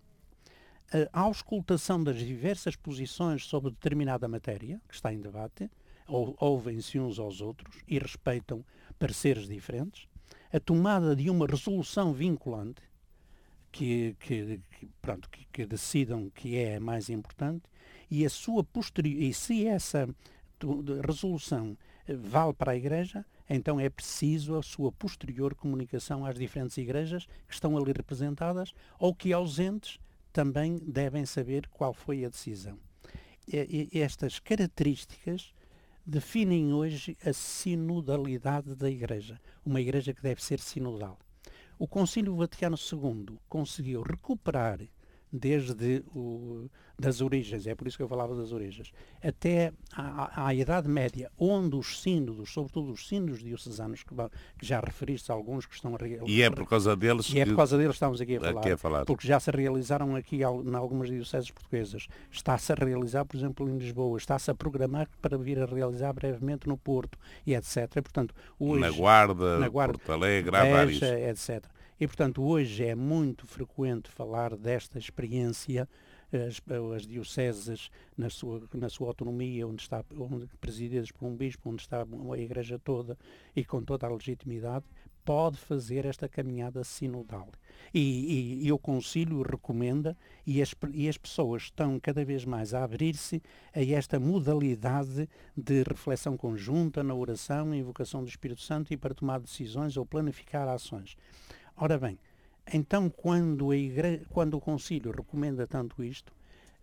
a 1.12 1.20
auscultação 1.20 2.02
das 2.02 2.18
diversas 2.18 2.76
posições 2.76 3.44
sobre 3.44 3.70
determinada 3.70 4.28
matéria, 4.28 4.80
que 4.88 4.94
está 4.94 5.12
em 5.12 5.20
debate, 5.20 5.70
ou 6.06 6.36
ouvem-se 6.38 6.98
uns 6.98 7.18
aos 7.18 7.40
outros 7.40 7.82
e 7.88 7.98
respeitam 7.98 8.64
pareceres 8.98 9.48
diferentes, 9.48 10.06
a 10.52 10.60
tomada 10.60 11.16
de 11.16 11.30
uma 11.30 11.46
resolução 11.46 12.12
vinculante 12.12 12.82
que, 13.72 14.14
que, 14.20 14.60
que 14.78 14.88
pronto, 15.02 15.28
que, 15.28 15.46
que, 15.52 15.66
decidam 15.66 16.30
que 16.30 16.56
é 16.56 16.76
a 16.76 16.80
mais 16.80 17.08
importante 17.08 17.64
e 18.08 18.24
a 18.24 18.30
sua 18.30 18.62
posterior 18.62 19.20
e 19.20 19.34
se 19.34 19.66
essa 19.66 20.08
resolução 21.04 21.76
eh, 22.06 22.14
vale 22.14 22.52
para 22.54 22.72
a 22.72 22.76
Igreja, 22.76 23.26
então 23.50 23.80
é 23.80 23.90
preciso 23.90 24.56
a 24.56 24.62
sua 24.62 24.92
posterior 24.92 25.54
comunicação 25.54 26.24
às 26.24 26.38
diferentes 26.38 26.76
igrejas 26.78 27.26
que 27.48 27.54
estão 27.54 27.76
ali 27.76 27.92
representadas 27.92 28.72
ou 28.98 29.12
que 29.12 29.32
ausentes 29.32 29.98
também 30.34 30.78
devem 30.78 31.24
saber 31.24 31.68
qual 31.68 31.94
foi 31.94 32.24
a 32.24 32.28
decisão. 32.28 32.76
Estas 33.92 34.40
características 34.40 35.54
definem 36.04 36.74
hoje 36.74 37.16
a 37.24 37.32
sinodalidade 37.32 38.74
da 38.74 38.90
Igreja, 38.90 39.40
uma 39.64 39.80
Igreja 39.80 40.12
que 40.12 40.20
deve 40.20 40.42
ser 40.42 40.58
sinodal. 40.58 41.16
O 41.78 41.86
Concílio 41.86 42.34
Vaticano 42.34 42.76
II 42.76 43.38
conseguiu 43.48 44.02
recuperar 44.02 44.80
desde 45.36 46.04
o, 46.14 46.70
das 46.96 47.20
origens, 47.20 47.66
é 47.66 47.74
por 47.74 47.88
isso 47.88 47.96
que 47.96 48.02
eu 48.04 48.08
falava 48.08 48.36
das 48.36 48.52
origens, 48.52 48.92
até 49.20 49.72
à, 49.92 50.46
à 50.46 50.54
Idade 50.54 50.88
Média, 50.88 51.28
onde 51.36 51.74
os 51.74 52.00
sínodos, 52.00 52.52
sobretudo 52.52 52.92
os 52.92 53.08
sínodos 53.08 53.42
diocesanos, 53.42 54.04
que, 54.04 54.14
que 54.14 54.64
já 54.64 54.78
referiste 54.78 55.32
a 55.32 55.34
alguns 55.34 55.66
que 55.66 55.74
estão 55.74 55.96
a 55.96 55.98
E 56.24 56.40
é 56.40 56.48
por 56.50 56.68
causa 56.68 56.94
deles 56.94 57.28
E 57.30 57.40
é 57.40 57.46
por 57.46 57.56
causa 57.56 57.76
deles 57.76 57.90
que 57.90 57.96
estamos 57.96 58.20
aqui 58.20 58.36
a 58.36 58.40
falar, 58.40 58.60
aqui 58.60 58.70
a 58.70 58.76
falar. 58.76 59.04
porque 59.04 59.26
já 59.26 59.40
se 59.40 59.50
realizaram 59.50 60.14
aqui 60.14 60.36
em 60.36 60.74
algumas 60.74 61.08
dioceses 61.08 61.50
portuguesas. 61.50 62.06
Está-se 62.30 62.70
a 62.70 62.76
realizar, 62.76 63.24
por 63.24 63.36
exemplo, 63.36 63.68
em 63.68 63.76
Lisboa, 63.76 64.16
está-se 64.16 64.52
a 64.52 64.54
programar 64.54 65.08
para 65.20 65.36
vir 65.36 65.58
a 65.58 65.66
realizar 65.66 66.12
brevemente 66.12 66.68
no 66.68 66.76
Porto, 66.76 67.18
e 67.44 67.54
etc. 67.54 67.88
Portanto, 67.94 68.32
hoje, 68.56 68.80
na 68.80 68.90
Guarda, 68.90 69.58
na 69.58 69.68
Guarda 69.68 69.98
Porto 69.98 70.12
Alegre, 70.12 70.56
há 70.56 70.64
vários. 70.64 71.02
etc. 71.02 71.73
E, 71.98 72.06
portanto, 72.06 72.42
hoje 72.42 72.84
é 72.84 72.94
muito 72.94 73.46
frequente 73.46 74.10
falar 74.10 74.56
desta 74.56 74.98
experiência, 74.98 75.88
as, 76.32 76.60
as 76.96 77.06
dioceses 77.06 77.90
na 78.16 78.28
sua, 78.28 78.62
na 78.74 78.88
sua 78.88 79.08
autonomia, 79.08 79.66
onde 79.66 79.82
está 79.82 80.04
onde, 80.18 80.46
presididas 80.60 81.12
por 81.12 81.26
um 81.26 81.36
bispo, 81.36 81.70
onde 81.70 81.82
está 81.82 82.02
a 82.02 82.38
igreja 82.38 82.78
toda 82.78 83.16
e 83.54 83.64
com 83.64 83.82
toda 83.82 84.06
a 84.06 84.10
legitimidade, 84.10 84.84
pode 85.24 85.56
fazer 85.56 86.04
esta 86.04 86.28
caminhada 86.28 86.84
sinodal. 86.84 87.48
E, 87.92 88.00
e, 88.00 88.66
e 88.66 88.72
o 88.72 88.78
Concílio 88.78 89.42
recomenda 89.42 90.16
e 90.46 90.60
as, 90.60 90.74
e 90.92 91.08
as 91.08 91.16
pessoas 91.16 91.62
estão 91.64 91.98
cada 91.98 92.24
vez 92.24 92.44
mais 92.44 92.74
a 92.74 92.84
abrir-se 92.84 93.42
a 93.74 93.82
esta 93.82 94.20
modalidade 94.20 95.28
de 95.56 95.82
reflexão 95.82 96.36
conjunta 96.36 97.02
na 97.02 97.14
oração, 97.14 97.74
invocação 97.74 98.22
do 98.22 98.28
Espírito 98.28 98.60
Santo 98.60 98.92
e 98.92 98.96
para 98.96 99.14
tomar 99.14 99.40
decisões 99.40 99.96
ou 99.96 100.04
planificar 100.04 100.68
ações. 100.68 101.16
Ora 101.76 101.98
bem, 101.98 102.18
então 102.72 103.10
quando, 103.10 103.72
a 103.72 103.74
quando 104.28 104.54
o 104.54 104.60
Concílio 104.60 105.10
recomenda 105.10 105.66
tanto 105.66 106.04
isto, 106.04 106.32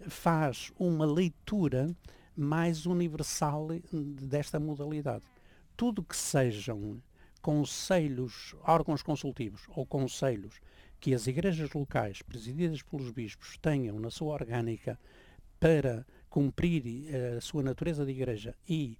faz 0.08 0.72
uma 0.78 1.06
leitura 1.06 1.96
mais 2.36 2.86
universal 2.86 3.70
desta 3.94 4.60
modalidade. 4.60 5.24
Tudo 5.78 6.04
que 6.04 6.16
sejam 6.16 7.02
conselhos, 7.42 8.54
órgãos 8.64 9.02
consultivos 9.02 9.62
ou 9.70 9.86
conselhos 9.86 10.60
que 11.00 11.14
as 11.14 11.26
igrejas 11.26 11.72
locais, 11.72 12.22
presididas 12.22 12.82
pelos 12.84 13.12
bispos, 13.12 13.58
tenham 13.58 13.98
na 13.98 14.12
sua 14.12 14.34
orgânica 14.34 15.00
para 15.60 16.06
cumprir 16.30 17.08
eh, 17.08 17.38
a 17.38 17.42
sua 17.42 17.64
natureza 17.64 18.06
de 18.06 18.12
igreja 18.12 18.56
e 18.68 18.98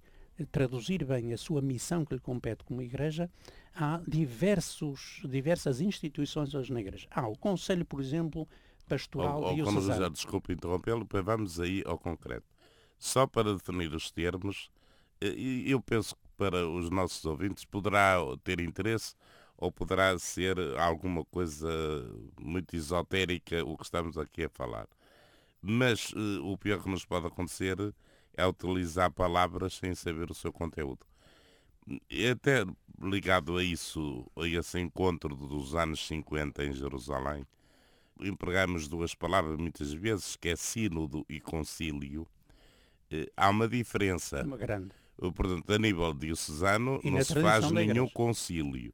traduzir 0.50 1.04
bem 1.04 1.32
a 1.32 1.38
sua 1.38 1.60
missão 1.60 2.04
que 2.04 2.14
lhe 2.14 2.20
compete 2.20 2.64
como 2.64 2.82
igreja, 2.82 3.30
há 3.74 4.00
diversos, 4.06 5.20
diversas 5.24 5.80
instituições 5.80 6.54
hoje 6.54 6.72
na 6.72 6.80
igreja. 6.80 7.06
Há 7.10 7.28
o 7.28 7.36
Conselho, 7.36 7.84
por 7.84 8.00
exemplo, 8.00 8.48
Pastoral 8.88 9.40
ou, 9.40 9.48
ou, 9.50 9.80
já 9.80 10.08
Desculpe 10.08 10.52
interrompê-lo, 10.52 11.06
vamos 11.24 11.60
aí 11.60 11.82
ao 11.86 11.98
concreto. 11.98 12.46
Só 12.98 13.26
para 13.26 13.54
definir 13.54 13.92
os 13.94 14.10
termos, 14.10 14.70
eu 15.20 15.80
penso 15.80 16.14
que 16.14 16.28
para 16.36 16.68
os 16.68 16.90
nossos 16.90 17.24
ouvintes 17.24 17.64
poderá 17.64 18.16
ter 18.42 18.60
interesse 18.60 19.14
ou 19.56 19.70
poderá 19.70 20.18
ser 20.18 20.58
alguma 20.78 21.24
coisa 21.24 21.68
muito 22.40 22.74
esotérica 22.74 23.64
o 23.64 23.76
que 23.76 23.84
estamos 23.84 24.18
aqui 24.18 24.44
a 24.44 24.48
falar. 24.48 24.88
Mas 25.60 26.12
uh, 26.12 26.44
o 26.44 26.58
pior 26.58 26.82
que 26.82 26.88
nos 26.88 27.04
pode 27.04 27.28
acontecer 27.28 27.76
é 28.36 28.46
utilizar 28.46 29.10
palavras 29.10 29.74
sem 29.74 29.94
saber 29.94 30.30
o 30.30 30.34
seu 30.34 30.52
conteúdo. 30.52 31.06
E 32.08 32.28
até 32.28 32.64
ligado 33.00 33.56
a 33.56 33.64
isso, 33.64 34.24
a 34.36 34.46
esse 34.46 34.78
encontro 34.78 35.34
dos 35.34 35.74
anos 35.74 36.06
50 36.06 36.64
em 36.64 36.72
Jerusalém, 36.72 37.44
empregamos 38.20 38.86
duas 38.86 39.14
palavras 39.14 39.56
muitas 39.56 39.92
vezes, 39.92 40.36
que 40.36 40.48
é 40.48 40.56
sínodo 40.56 41.24
e 41.28 41.40
concílio. 41.40 42.26
Eh, 43.10 43.30
há 43.36 43.50
uma 43.50 43.68
diferença. 43.68 44.42
Uma 44.44 44.56
grande. 44.56 44.92
Portanto, 45.16 45.72
a 45.72 45.78
nível 45.78 46.12
diocesano 46.14 47.00
e 47.04 47.10
não 47.10 47.22
se 47.22 47.40
faz 47.40 47.70
nenhum 47.70 48.08
concílio. 48.08 48.92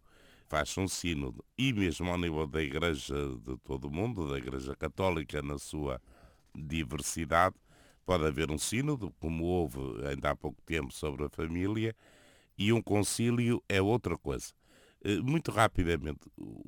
Faz-se 0.49 0.81
um 0.81 0.89
sínodo. 0.89 1.45
E 1.57 1.73
mesmo 1.73 2.11
ao 2.11 2.19
nível 2.19 2.47
da 2.47 2.63
Igreja 2.63 3.15
de 3.43 3.57
todo 3.59 3.87
o 3.87 3.91
mundo, 3.91 4.31
da 4.31 4.39
Igreja 4.39 4.75
Católica 4.75 5.43
na 5.43 5.59
sua 5.59 6.01
diversidade, 6.55 7.55
Pode 8.09 8.25
haver 8.25 8.51
um 8.51 8.57
sínodo, 8.57 9.13
como 9.21 9.45
houve 9.45 9.79
ainda 10.07 10.31
há 10.31 10.35
pouco 10.35 10.63
tempo 10.63 10.91
sobre 10.91 11.27
a 11.27 11.29
família, 11.29 11.95
e 12.57 12.73
um 12.73 12.81
concílio 12.81 13.63
é 13.69 13.83
outra 13.83 14.17
coisa. 14.17 14.55
Eh, 15.05 15.19
muito 15.19 15.51
rapidamente, 15.51 16.21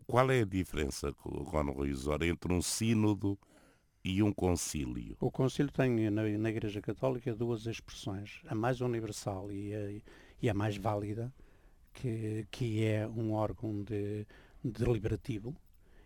qual 0.07 0.31
é 0.31 0.43
a 0.43 0.45
diferença, 0.45 1.11
Ronald 1.19 1.79
Ruizor, 1.79 2.23
entre 2.25 2.53
um 2.53 2.61
sínodo 2.61 3.39
e 4.05 4.23
um 4.23 4.31
concílio? 4.35 5.17
O 5.19 5.31
concílio 5.31 5.73
tem 5.73 6.11
na, 6.11 6.25
na, 6.25 6.51
Igreja 6.51 6.83
Católica 6.83 7.35
duas 7.35 7.65
expressões, 7.65 8.43
a 8.47 8.55
mais 8.55 8.83
universal 8.83 9.51
e 9.51 9.75
a, 9.75 10.03
e 10.43 10.51
a 10.51 10.53
mais 10.53 10.77
válida, 10.77 11.33
que, 11.95 12.47
que 12.51 12.85
é 12.85 13.09
um 13.09 13.33
órgão 13.33 13.83
de, 13.83 14.27
deliberativo, 14.63 15.57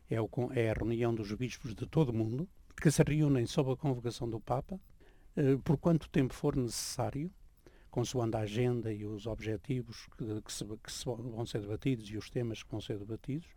é, 0.09 0.21
o, 0.21 0.29
é 0.55 0.71
a 0.71 0.75
reunião 0.75 1.13
dos 1.13 1.33
bispos 1.33 1.75
de 1.75 1.87
todo 1.87 2.11
o 2.11 2.15
mundo, 2.15 2.49
que 2.81 2.89
se 2.89 3.03
reúnem 3.03 3.47
sob 3.47 3.73
a 3.73 3.77
convocação 3.77 4.31
do 4.31 4.39
Papa, 4.39 4.79
por 5.65 5.77
quanto 5.79 6.09
tempo 6.09 6.33
for 6.33 6.57
necessário, 6.57 7.31
consoante 7.91 8.37
a 8.37 8.41
agenda 8.41 8.93
e 8.93 9.05
os 9.05 9.27
objetivos 9.27 10.09
que, 10.19 10.43
que, 10.43 10.53
se, 10.53 10.65
que 10.65 10.93
se 10.93 11.05
vão 11.05 11.47
ser 11.47 11.61
debatidos 11.61 12.11
e 12.11 12.17
os 12.17 12.29
temas 12.29 12.63
que 12.63 12.71
vão 12.71 12.81
ser 12.81 12.99
debatidos. 12.99 13.49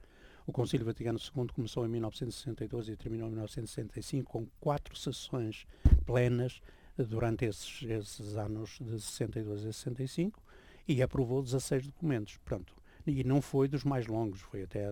O 0.46 0.52
Concílio 0.52 0.86
Vaticano 0.86 1.20
II 1.20 1.48
começou 1.54 1.86
em 1.86 1.90
1962 1.90 2.90
e 2.90 2.96
terminou 2.96 3.28
em 3.28 3.32
1965 3.32 4.32
com 4.32 4.48
quatro 4.60 4.96
sessões 4.96 5.66
plenas 6.06 6.62
eh, 6.98 7.04
durante 7.04 7.46
esses, 7.46 7.84
esses 7.84 8.38
anos 8.38 8.78
de 8.80 9.02
62 9.02 9.66
a 9.66 9.74
65 9.74 10.42
e 10.88 11.02
aprovou 11.02 11.42
16 11.42 11.88
documentos. 11.88 12.38
Pronto. 12.46 12.74
E 13.08 13.24
não 13.24 13.42
foi 13.42 13.68
dos 13.68 13.84
mais 13.84 14.06
longos, 14.06 14.42
foi 14.42 14.64
até 14.64 14.92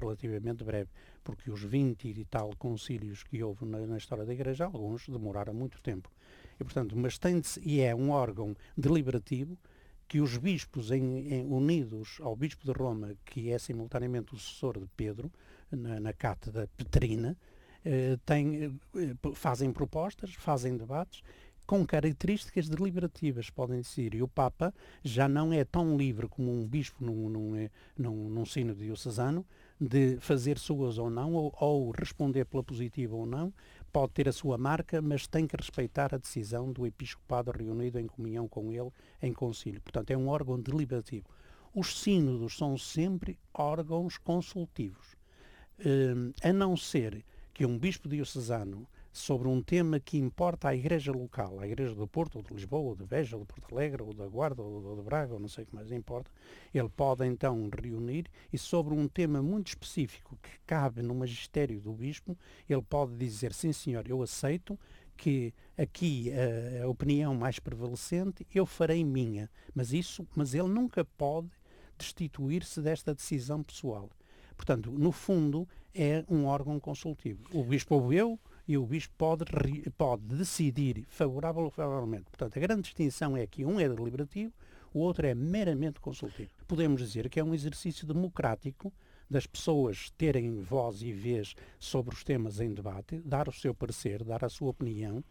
relativamente 0.00 0.62
breve, 0.62 0.88
porque 1.24 1.50
os 1.50 1.62
20 1.62 2.08
e 2.08 2.24
tal 2.24 2.50
concílios 2.56 3.22
que 3.22 3.42
houve 3.42 3.64
na, 3.64 3.78
na 3.86 3.96
história 3.96 4.24
da 4.24 4.32
Igreja, 4.32 4.64
alguns 4.64 5.08
demoraram 5.08 5.52
muito 5.52 5.80
tempo. 5.82 6.10
E, 6.60 6.64
portanto, 6.64 6.96
mas 6.96 7.18
tem 7.18 7.40
de, 7.40 7.48
e 7.60 7.80
é 7.80 7.94
um 7.94 8.10
órgão 8.10 8.56
deliberativo 8.76 9.58
que 10.08 10.20
os 10.20 10.36
bispos 10.36 10.90
em, 10.90 11.32
em, 11.32 11.46
unidos 11.46 12.18
ao 12.20 12.36
bispo 12.36 12.64
de 12.64 12.72
Roma, 12.72 13.14
que 13.24 13.50
é 13.50 13.58
simultaneamente 13.58 14.34
o 14.34 14.38
sucessor 14.38 14.78
de 14.78 14.86
Pedro, 14.96 15.30
na, 15.70 15.98
na 15.98 16.12
cátedra 16.12 16.68
petrina, 16.76 17.36
eh, 17.84 18.18
tem, 18.24 18.64
eh, 18.64 19.32
fazem 19.34 19.72
propostas, 19.72 20.34
fazem 20.34 20.76
debates 20.76 21.22
com 21.66 21.84
características 21.84 22.68
deliberativas, 22.68 23.50
podem 23.50 23.82
ser. 23.82 24.14
E 24.14 24.22
o 24.22 24.28
Papa 24.28 24.72
já 25.02 25.28
não 25.28 25.52
é 25.52 25.64
tão 25.64 25.96
livre 25.96 26.28
como 26.28 26.52
um 26.52 26.66
bispo 26.66 27.04
num, 27.04 27.28
num, 27.28 27.56
eh, 27.56 27.70
num, 27.98 28.28
num 28.30 28.46
sino 28.46 28.74
diocesano 28.74 29.44
de 29.80 30.16
fazer 30.20 30.58
suas 30.58 30.96
ou 30.96 31.10
não, 31.10 31.34
ou, 31.34 31.54
ou 31.58 31.90
responder 31.90 32.44
pela 32.44 32.62
positiva 32.62 33.16
ou 33.16 33.26
não, 33.26 33.52
pode 33.92 34.12
ter 34.12 34.28
a 34.28 34.32
sua 34.32 34.56
marca, 34.56 35.02
mas 35.02 35.26
tem 35.26 35.46
que 35.46 35.56
respeitar 35.56 36.14
a 36.14 36.18
decisão 36.18 36.72
do 36.72 36.86
episcopado 36.86 37.50
reunido 37.50 37.98
em 37.98 38.06
comunhão 38.06 38.46
com 38.46 38.72
ele 38.72 38.90
em 39.20 39.32
concílio. 39.32 39.80
Portanto, 39.80 40.10
é 40.10 40.16
um 40.16 40.28
órgão 40.28 40.60
deliberativo. 40.60 41.26
Os 41.74 42.00
sínodos 42.00 42.56
são 42.56 42.78
sempre 42.78 43.38
órgãos 43.52 44.16
consultivos. 44.16 45.14
Uh, 45.78 46.32
a 46.42 46.52
não 46.52 46.74
ser 46.74 47.22
que 47.52 47.66
um 47.66 47.78
bispo 47.78 48.08
diocesano 48.08 48.86
sobre 49.16 49.48
um 49.48 49.62
tema 49.62 49.98
que 49.98 50.18
importa 50.18 50.68
à 50.68 50.76
igreja 50.76 51.10
local, 51.10 51.58
à 51.58 51.66
igreja 51.66 51.94
do 51.94 52.06
Porto, 52.06 52.36
ou 52.36 52.42
de 52.42 52.52
Lisboa, 52.52 52.90
ou 52.90 52.94
de 52.94 53.04
Beja, 53.06 53.34
ou 53.34 53.42
de 53.42 53.46
Porto 53.46 53.72
Alegre, 53.72 54.02
ou 54.02 54.12
da 54.12 54.26
Guarda, 54.26 54.62
ou 54.62 54.94
de 54.94 55.02
Braga, 55.02 55.32
ou 55.32 55.40
não 55.40 55.48
sei 55.48 55.64
o 55.64 55.66
que 55.66 55.74
mais 55.74 55.90
importa, 55.90 56.30
ele 56.74 56.88
pode 56.90 57.24
então 57.24 57.70
reunir 57.82 58.26
e 58.52 58.58
sobre 58.58 58.92
um 58.92 59.08
tema 59.08 59.40
muito 59.40 59.68
específico 59.68 60.38
que 60.42 60.50
cabe 60.66 61.00
no 61.00 61.14
magistério 61.14 61.80
do 61.80 61.94
bispo, 61.94 62.36
ele 62.68 62.82
pode 62.82 63.16
dizer, 63.16 63.54
sim 63.54 63.72
senhor, 63.72 64.06
eu 64.06 64.20
aceito 64.22 64.78
que 65.16 65.54
aqui 65.78 66.30
a, 66.30 66.84
a 66.84 66.88
opinião 66.88 67.34
mais 67.34 67.58
prevalecente 67.58 68.46
eu 68.54 68.66
farei 68.66 69.02
minha, 69.02 69.50
mas 69.74 69.94
isso, 69.94 70.28
mas 70.36 70.52
ele 70.52 70.68
nunca 70.68 71.04
pode 71.04 71.48
destituir-se 71.96 72.82
desta 72.82 73.14
decisão 73.14 73.62
pessoal. 73.62 74.10
Portanto, 74.54 74.90
no 74.90 75.10
fundo, 75.10 75.66
é 75.94 76.22
um 76.28 76.44
órgão 76.44 76.78
consultivo. 76.78 77.44
O 77.50 77.64
bispo 77.64 77.94
ouviu 77.94 78.38
e 78.66 78.76
o 78.76 78.86
bispo 78.86 79.14
pode, 79.16 79.44
pode 79.96 80.22
decidir 80.24 81.04
favorável 81.08 81.64
ou 81.64 81.70
favoravelmente. 81.70 82.24
Portanto, 82.24 82.56
a 82.56 82.60
grande 82.60 82.82
distinção 82.82 83.36
é 83.36 83.46
que 83.46 83.64
um 83.64 83.78
é 83.78 83.88
deliberativo, 83.88 84.52
o 84.92 85.00
outro 85.00 85.26
é 85.26 85.34
meramente 85.34 86.00
consultivo. 86.00 86.50
Podemos 86.66 87.00
dizer 87.00 87.28
que 87.28 87.38
é 87.38 87.44
um 87.44 87.54
exercício 87.54 88.06
democrático 88.06 88.92
das 89.28 89.46
pessoas 89.46 90.10
terem 90.16 90.60
voz 90.60 91.02
e 91.02 91.12
vez 91.12 91.54
sobre 91.78 92.14
os 92.14 92.24
temas 92.24 92.60
em 92.60 92.72
debate, 92.72 93.20
dar 93.24 93.48
o 93.48 93.52
seu 93.52 93.74
parecer, 93.74 94.24
dar 94.24 94.44
a 94.44 94.48
sua 94.48 94.70
opinião. 94.70 95.22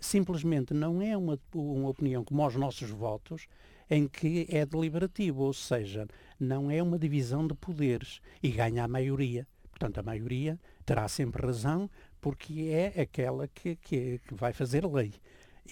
Simplesmente 0.00 0.74
não 0.74 1.00
é 1.00 1.16
uma, 1.16 1.38
uma 1.54 1.88
opinião 1.88 2.24
como 2.24 2.46
os 2.46 2.56
nossos 2.56 2.90
votos, 2.90 3.46
em 3.88 4.08
que 4.08 4.46
é 4.48 4.64
deliberativo, 4.64 5.42
ou 5.42 5.52
seja, 5.52 6.06
não 6.40 6.70
é 6.70 6.82
uma 6.82 6.98
divisão 6.98 7.46
de 7.46 7.54
poderes 7.54 8.20
e 8.42 8.50
ganha 8.50 8.84
a 8.84 8.88
maioria. 8.88 9.46
Portanto, 9.70 9.98
a 9.98 10.02
maioria 10.02 10.58
terá 10.86 11.06
sempre 11.08 11.46
razão 11.46 11.90
porque 12.24 12.70
é 12.70 13.02
aquela 13.02 13.46
que, 13.48 13.76
que, 13.76 14.18
que 14.26 14.34
vai 14.34 14.50
fazer 14.54 14.86
lei. 14.86 15.12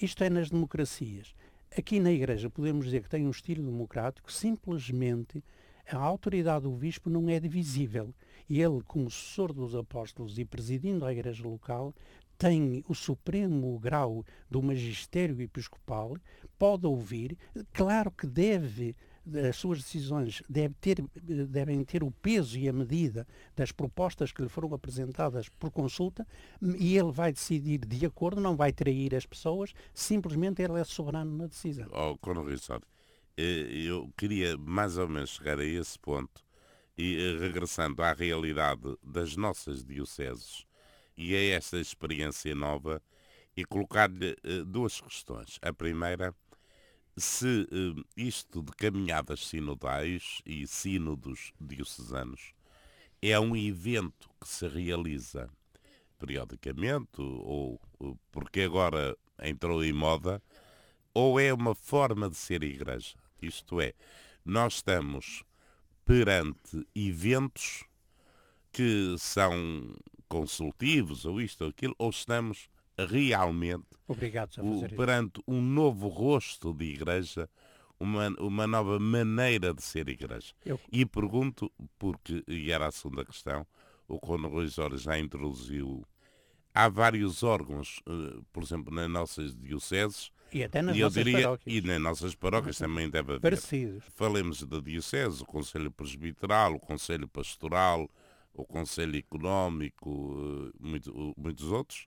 Isto 0.02 0.23
é 0.23 0.28
nas 0.28 0.50
democracias. 0.50 1.35
Aqui 1.75 1.99
na 1.99 2.12
Igreja 2.12 2.50
podemos 2.50 2.85
dizer 2.85 3.02
que 3.02 3.09
tem 3.09 3.26
um 3.26 3.30
estilo 3.30 3.64
democrático, 3.64 4.30
simplesmente 4.30 5.42
a 5.90 5.97
autoridade 5.97 6.64
do 6.64 6.73
bispo 6.73 7.09
não 7.09 7.26
é 7.30 7.40
divisível. 7.40 8.14
E 8.50 8.61
ele, 8.61 8.82
como 8.87 9.11
sucessor 9.11 9.54
dos 9.54 9.75
apóstolos 9.75 10.38
e 10.38 10.44
presidindo 10.44 11.06
a 11.06 11.12
igreja 11.12 11.42
local, 11.42 11.94
tem 12.37 12.85
o 12.87 12.94
supremo 12.94 13.78
grau 13.78 14.23
do 14.50 14.62
magistério 14.62 15.40
episcopal, 15.40 16.18
pode 16.59 16.87
ouvir, 16.87 17.38
claro 17.73 18.11
que 18.11 18.26
deve 18.26 18.94
as 19.49 19.57
suas 19.57 19.79
decisões 19.79 20.43
deve 20.49 20.75
ter, 20.81 21.05
devem 21.49 21.85
ter 21.85 22.02
o 22.02 22.11
peso 22.11 22.59
e 22.59 22.69
a 22.69 22.73
medida 22.73 23.26
das 23.55 23.71
propostas 23.71 24.33
que 24.33 24.43
lhe 24.43 24.49
foram 24.49 24.75
apresentadas 24.75 25.49
por 25.49 25.71
consulta 25.71 26.26
e 26.61 26.97
ele 26.97 27.12
vai 27.12 27.33
decidir 27.33 27.79
de 27.79 28.05
acordo, 28.05 28.41
não 28.41 28.57
vai 28.57 28.73
trair 28.73 29.14
as 29.14 29.25
pessoas, 29.26 29.73
simplesmente 29.95 30.62
ele 30.62 30.81
é 30.81 30.85
soberano 30.85 31.37
na 31.37 31.47
decisão. 31.47 31.88
Oh, 31.93 32.17
Coronel 32.19 32.57
eh, 33.37 33.87
eu 33.87 34.12
queria 34.17 34.57
mais 34.59 34.99
ou 34.99 35.09
menos 35.09 35.31
chegar 35.31 35.59
a 35.59 35.64
esse 35.64 35.99
ponto 35.99 36.45
e 36.97 37.17
eh, 37.17 37.38
regressando 37.38 38.02
à 38.02 38.12
realidade 38.12 38.97
das 39.02 39.37
nossas 39.37 39.85
dioceses 39.85 40.67
e 41.17 41.35
a 41.35 41.57
esta 41.57 41.79
experiência 41.79 42.55
nova 42.55 43.02
e 43.57 43.64
colocar-lhe 43.64 44.37
eh, 44.43 44.62
duas 44.67 45.00
questões. 45.00 45.59
A 45.62 45.73
primeira, 45.73 46.35
se 47.16 47.66
isto 48.16 48.62
de 48.62 48.73
caminhadas 48.73 49.47
sinodais 49.47 50.40
e 50.47 50.66
sínodos 50.66 51.52
diocesanos 51.61 52.54
é 53.21 53.38
um 53.38 53.54
evento 53.54 54.31
que 54.40 54.49
se 54.49 54.66
realiza 54.66 55.49
periodicamente 56.19 57.21
ou 57.21 57.81
porque 58.31 58.62
agora 58.62 59.16
entrou 59.40 59.85
em 59.85 59.92
moda 59.92 60.42
ou 61.14 61.38
é 61.38 61.52
uma 61.52 61.75
forma 61.75 62.28
de 62.28 62.37
ser 62.37 62.62
igreja? 62.62 63.16
Isto 63.40 63.81
é, 63.81 63.92
nós 64.45 64.75
estamos 64.75 65.45
perante 66.04 66.87
eventos 66.95 67.85
que 68.73 69.14
são 69.19 69.95
consultivos, 70.28 71.25
ou 71.25 71.40
isto 71.40 71.62
ou 71.62 71.71
aquilo, 71.71 71.95
ou 71.99 72.09
estamos 72.09 72.71
realmente 73.06 73.87
o, 74.09 74.14
perante 74.97 75.42
um 75.47 75.61
novo 75.61 76.08
rosto 76.08 76.73
de 76.73 76.84
igreja, 76.84 77.49
uma, 77.99 78.28
uma 78.41 78.67
nova 78.67 78.99
maneira 78.99 79.73
de 79.73 79.82
ser 79.82 80.08
igreja. 80.08 80.52
Eu... 80.65 80.78
E 80.91 81.06
pergunto, 81.06 81.71
porque, 81.99 82.43
e 82.47 82.71
era 82.71 82.86
a 82.86 82.91
segunda 82.91 83.25
questão, 83.25 83.67
o 84.08 84.19
Cono 84.19 84.49
Ruiz 84.49 84.75
já 84.97 85.19
introduziu, 85.19 86.04
há 86.75 86.88
vários 86.88 87.43
órgãos, 87.43 88.00
eh, 88.06 88.41
por 88.52 88.62
exemplo, 88.62 88.93
nas 88.95 89.08
nossas 89.08 89.54
dioceses, 89.54 90.32
e 90.52 90.62
até 90.62 90.82
nas 90.82 90.97
e 90.97 91.00
nossas 91.00 91.25
diria, 91.25 91.43
paróquias. 91.43 91.75
E 91.75 91.80
nas 91.80 92.00
nossas 92.00 92.34
paróquias 92.34 92.80
uhum. 92.80 92.86
também 92.86 93.08
deve 93.08 93.32
haver. 93.32 93.41
Parecidos. 93.41 94.04
Falemos 94.15 94.62
da 94.65 94.80
Diocese, 94.80 95.43
o 95.43 95.47
Conselho 95.47 95.91
Presbiteral, 95.91 96.75
o 96.75 96.80
Conselho 96.80 97.26
Pastoral, 97.26 98.08
o 98.52 98.65
Conselho 98.65 99.17
Económico, 99.17 100.36
eh, 100.36 100.76
muito, 100.78 101.34
muitos 101.38 101.73
outros. 101.73 102.06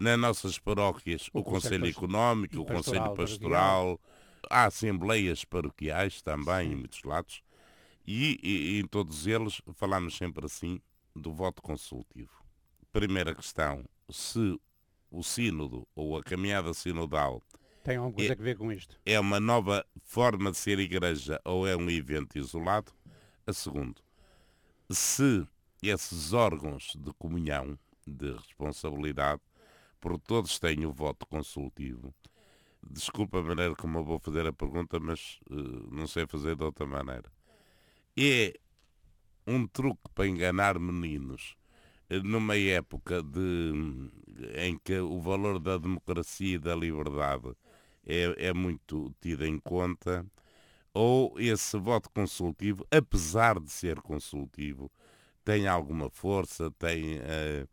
Nas 0.00 0.18
nossas 0.18 0.58
paróquias, 0.58 1.28
o, 1.30 1.40
o 1.40 1.44
Conselho, 1.44 1.86
Económico, 1.86 2.58
o 2.58 2.64
Conselho 2.64 3.14
Pastoral, 3.14 4.00
há 4.48 4.64
assembleias 4.64 5.44
paroquiais 5.44 6.22
também 6.22 6.68
Sim. 6.68 6.72
em 6.72 6.76
muitos 6.76 7.02
lados. 7.02 7.42
E, 8.06 8.40
e, 8.42 8.48
e 8.48 8.80
em 8.80 8.86
todos 8.86 9.26
eles 9.26 9.60
falamos 9.74 10.16
sempre 10.16 10.46
assim 10.46 10.80
do 11.14 11.34
voto 11.34 11.60
consultivo. 11.60 12.32
Primeira 12.90 13.34
questão, 13.34 13.84
se 14.08 14.58
o 15.10 15.22
sínodo 15.22 15.86
ou 15.94 16.16
a 16.16 16.22
caminhada 16.22 16.72
sinodal 16.72 17.42
tem 17.84 17.96
alguma 17.98 18.14
coisa 18.14 18.32
é, 18.32 18.36
a 18.36 18.42
ver 18.42 18.56
com 18.56 18.72
isto? 18.72 18.98
É 19.04 19.20
uma 19.20 19.38
nova 19.38 19.84
forma 20.02 20.50
de 20.50 20.56
ser 20.56 20.78
igreja 20.78 21.38
ou 21.44 21.68
é 21.68 21.76
um 21.76 21.90
evento 21.90 22.38
isolado? 22.38 22.90
A 23.46 23.52
segundo, 23.52 24.00
se 24.88 25.46
esses 25.82 26.32
órgãos 26.32 26.94
de 26.98 27.12
comunhão, 27.18 27.78
de 28.06 28.32
responsabilidade, 28.32 29.42
por 30.00 30.18
todos 30.18 30.58
têm 30.58 30.86
o 30.86 30.92
voto 30.92 31.26
consultivo, 31.26 32.14
desculpa 32.82 33.38
a 33.38 33.42
maneira 33.42 33.74
como 33.74 33.98
eu 33.98 34.04
vou 34.04 34.18
fazer 34.18 34.46
a 34.46 34.52
pergunta, 34.52 34.98
mas 34.98 35.38
uh, 35.50 35.94
não 35.94 36.06
sei 36.06 36.26
fazer 36.26 36.56
de 36.56 36.64
outra 36.64 36.86
maneira. 36.86 37.30
É 38.18 38.54
um 39.46 39.66
truque 39.66 40.08
para 40.14 40.26
enganar 40.26 40.78
meninos 40.78 41.56
eh, 42.08 42.20
numa 42.20 42.56
época 42.56 43.22
de, 43.22 43.72
em 44.56 44.78
que 44.78 44.98
o 44.98 45.20
valor 45.20 45.58
da 45.58 45.78
democracia 45.78 46.56
e 46.56 46.58
da 46.58 46.74
liberdade 46.74 47.54
é, 48.06 48.48
é 48.48 48.52
muito 48.52 49.14
tida 49.20 49.46
em 49.46 49.58
conta, 49.58 50.26
ou 50.92 51.38
esse 51.38 51.78
voto 51.78 52.10
consultivo, 52.10 52.86
apesar 52.90 53.60
de 53.60 53.70
ser 53.70 54.00
consultivo, 54.00 54.90
tem 55.44 55.68
alguma 55.68 56.10
força, 56.10 56.70
tem 56.72 57.18
uh, 57.18 57.68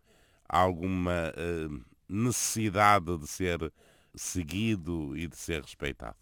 alguma 0.48 1.34
uh, 1.36 1.97
necessidade 2.08 3.18
de 3.18 3.28
ser 3.28 3.72
seguido 4.16 5.16
e 5.16 5.28
de 5.28 5.38
ser 5.38 5.62
respeitado? 5.62 6.18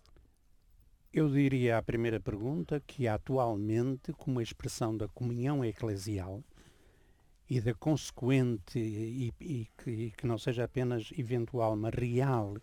Eu 1.14 1.30
diria 1.30 1.78
à 1.78 1.82
primeira 1.82 2.20
pergunta 2.20 2.82
que 2.86 3.08
atualmente, 3.08 4.12
como 4.14 4.42
expressão 4.42 4.98
da 4.98 5.08
comunhão 5.08 5.64
eclesial 5.64 6.44
e 7.50 7.62
da 7.62 7.74
consequente, 7.74 8.80
e, 8.80 9.34
e, 9.40 9.68
que, 9.78 9.90
e 9.92 10.12
que 10.12 10.28
não 10.28 10.38
seja 10.38 10.66
apenas 10.66 11.12
eventual, 11.18 11.76
mas 11.78 11.94
real 11.94 12.58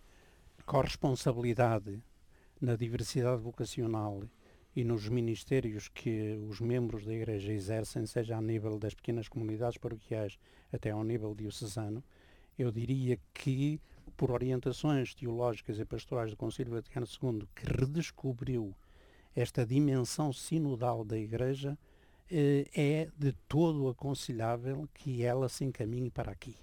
corresponsabilidade 0.65 2.01
na 2.61 2.75
diversidade 2.75 3.41
vocacional 3.41 4.23
e 4.75 4.83
nos 4.83 5.07
ministérios 5.09 5.87
que 5.87 6.35
os 6.47 6.59
membros 6.61 7.05
da 7.05 7.13
Igreja 7.13 7.51
exercem, 7.51 8.05
seja 8.05 8.37
a 8.37 8.41
nível 8.41 8.79
das 8.79 8.93
pequenas 8.93 9.27
comunidades 9.27 9.77
paroquiais 9.77 10.37
até 10.71 10.91
ao 10.91 11.03
nível 11.03 11.35
diocesano, 11.35 12.03
eu 12.57 12.71
diria 12.71 13.19
que, 13.33 13.79
por 14.15 14.31
orientações 14.31 15.13
teológicas 15.13 15.79
e 15.79 15.85
pastorais 15.85 16.31
do 16.31 16.37
Concílio 16.37 16.73
Vaticano 16.73 17.05
II, 17.05 17.47
que 17.55 17.65
redescobriu 17.65 18.75
esta 19.35 19.65
dimensão 19.65 20.31
sinodal 20.31 21.03
da 21.03 21.17
Igreja, 21.17 21.77
eh, 22.29 22.65
é 22.75 23.09
de 23.17 23.33
todo 23.47 23.89
aconselhável 23.89 24.87
que 24.93 25.23
ela 25.23 25.49
se 25.49 25.63
encaminhe 25.65 26.09
para 26.09 26.31
aqui. 26.31 26.55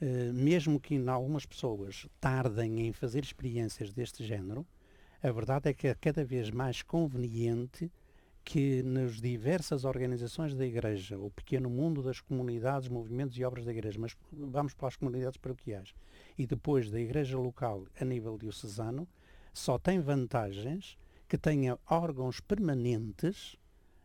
Eh, 0.00 0.32
mesmo 0.32 0.78
que 0.78 0.96
algumas 1.08 1.46
pessoas 1.46 2.06
tardem 2.20 2.86
em 2.86 2.92
fazer 2.92 3.24
experiências 3.24 3.92
deste 3.92 4.24
género, 4.24 4.66
a 5.22 5.30
verdade 5.30 5.70
é 5.70 5.72
que 5.72 5.88
é 5.88 5.94
cada 5.94 6.24
vez 6.24 6.50
mais 6.50 6.82
conveniente 6.82 7.90
que 8.46 8.80
nas 8.84 9.20
diversas 9.20 9.84
organizações 9.84 10.54
da 10.54 10.64
Igreja, 10.64 11.18
o 11.18 11.28
pequeno 11.32 11.68
mundo 11.68 12.00
das 12.00 12.20
comunidades, 12.20 12.88
movimentos 12.88 13.36
e 13.36 13.44
obras 13.44 13.64
da 13.64 13.72
Igreja, 13.72 13.98
mas 13.98 14.16
vamos 14.30 14.72
para 14.72 14.86
as 14.86 14.94
comunidades 14.94 15.36
paroquiais, 15.36 15.92
e 16.38 16.46
depois 16.46 16.88
da 16.88 17.00
Igreja 17.00 17.36
local 17.36 17.84
a 18.00 18.04
nível 18.04 18.38
diocesano, 18.38 19.08
só 19.52 19.80
tem 19.80 19.98
vantagens 19.98 20.96
que 21.28 21.36
tenha 21.36 21.76
órgãos 21.90 22.38
permanentes, 22.38 23.56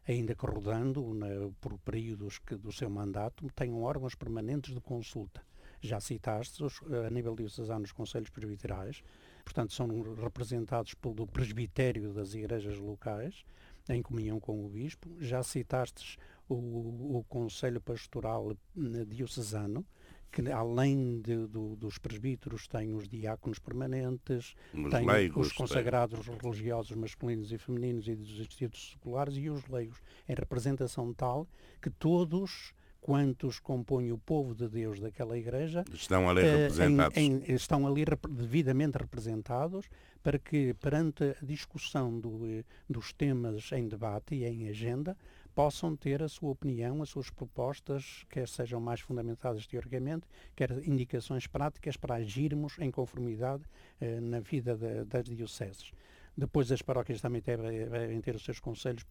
ainda 0.07 0.33
que 0.33 0.43
rodando 0.43 1.13
na, 1.13 1.27
por 1.61 1.77
períodos 1.77 2.39
que, 2.39 2.55
do 2.55 2.71
seu 2.71 2.89
mandato, 2.89 3.47
tenham 3.55 3.83
órgãos 3.83 4.15
permanentes 4.15 4.73
de 4.73 4.81
consulta. 4.81 5.43
Já 5.79 5.99
citaste, 5.99 6.63
os, 6.63 6.79
a 7.05 7.11
nível 7.11 7.35
diocesano, 7.35 7.85
os 7.85 7.91
conselhos 7.91 8.31
presbiterais, 8.31 9.03
portanto, 9.45 9.71
são 9.71 9.87
representados 10.15 10.95
pelo 10.95 11.27
presbitério 11.27 12.11
das 12.11 12.33
igrejas 12.33 12.79
locais, 12.79 13.45
em 13.89 14.01
comunhão 14.01 14.39
com 14.39 14.65
o 14.65 14.69
bispo. 14.69 15.09
Já 15.19 15.43
citaste 15.43 16.17
o, 16.47 17.17
o 17.17 17.25
Conselho 17.27 17.81
Pastoral 17.81 18.51
eh, 18.51 19.05
Diocesano, 19.05 19.85
que 20.31 20.49
além 20.49 21.21
de, 21.21 21.45
do, 21.47 21.75
dos 21.75 21.97
presbíteros 21.97 22.67
tem 22.67 22.93
os 22.93 23.07
diáconos 23.07 23.59
permanentes, 23.59 24.55
Os 24.73 24.89
tem 24.89 25.05
leigos, 25.05 25.47
os 25.47 25.53
consagrados 25.53 26.25
religiosos 26.41 26.95
masculinos 26.95 27.51
e 27.51 27.57
femininos 27.57 28.07
e 28.07 28.15
dos 28.15 28.39
institutos 28.39 28.91
seculares 28.91 29.35
e 29.35 29.49
os 29.49 29.67
leigos, 29.67 30.01
em 30.27 30.33
representação 30.33 31.13
tal 31.13 31.47
que 31.81 31.89
todos 31.89 32.73
quantos 33.01 33.59
compõem 33.59 34.11
o 34.11 34.17
povo 34.17 34.53
de 34.53 34.69
Deus 34.69 34.99
daquela 34.99 35.37
igreja 35.37 35.83
Estão 35.91 36.29
ali 36.29 36.41
eh, 36.41 36.55
representados. 36.67 37.17
em- 37.17 37.43
em- 37.43 37.53
estão 37.55 37.87
ali 37.87 38.03
rep- 38.03 38.27
devidamente 38.29 38.97
representados 38.97 39.87
para 40.23 40.37
que, 40.37 40.73
perante 40.75 41.23
a 41.23 41.35
discussão 41.45 42.19
do, 42.19 42.45
eh, 42.45 42.63
dos 42.87 43.11
temas 43.11 43.71
em 43.71 43.87
debate 43.87 44.35
e 44.35 44.45
em 44.45 44.69
agenda, 44.69 45.17
possam 45.55 45.95
ter 45.97 46.21
a 46.23 46.29
sua 46.29 46.51
opinião, 46.51 47.01
as 47.01 47.09
suas 47.09 47.29
propostas, 47.29 48.23
quer 48.29 48.47
sejam 48.47 48.79
mais 48.79 49.01
fundamentadas 49.01 49.65
teoricamente, 49.67 50.25
quer 50.55 50.71
indicações 50.87 51.45
práticas 51.47 51.97
para 51.97 52.15
agirmos 52.15 52.77
em 52.79 52.89
conformidade 52.91 53.63
eh, 53.99 54.19
na 54.21 54.39
vida 54.39 54.77
da- 54.77 55.03
das 55.03 55.25
dioceses. 55.25 55.91
Depois 56.37 56.71
as 56.71 56.81
paróquias 56.81 57.19
também 57.19 57.41
devem, 57.41 58.21
ter 58.21 58.35
os 58.35 58.43
seus 58.43 58.59
conselhos 58.59 59.05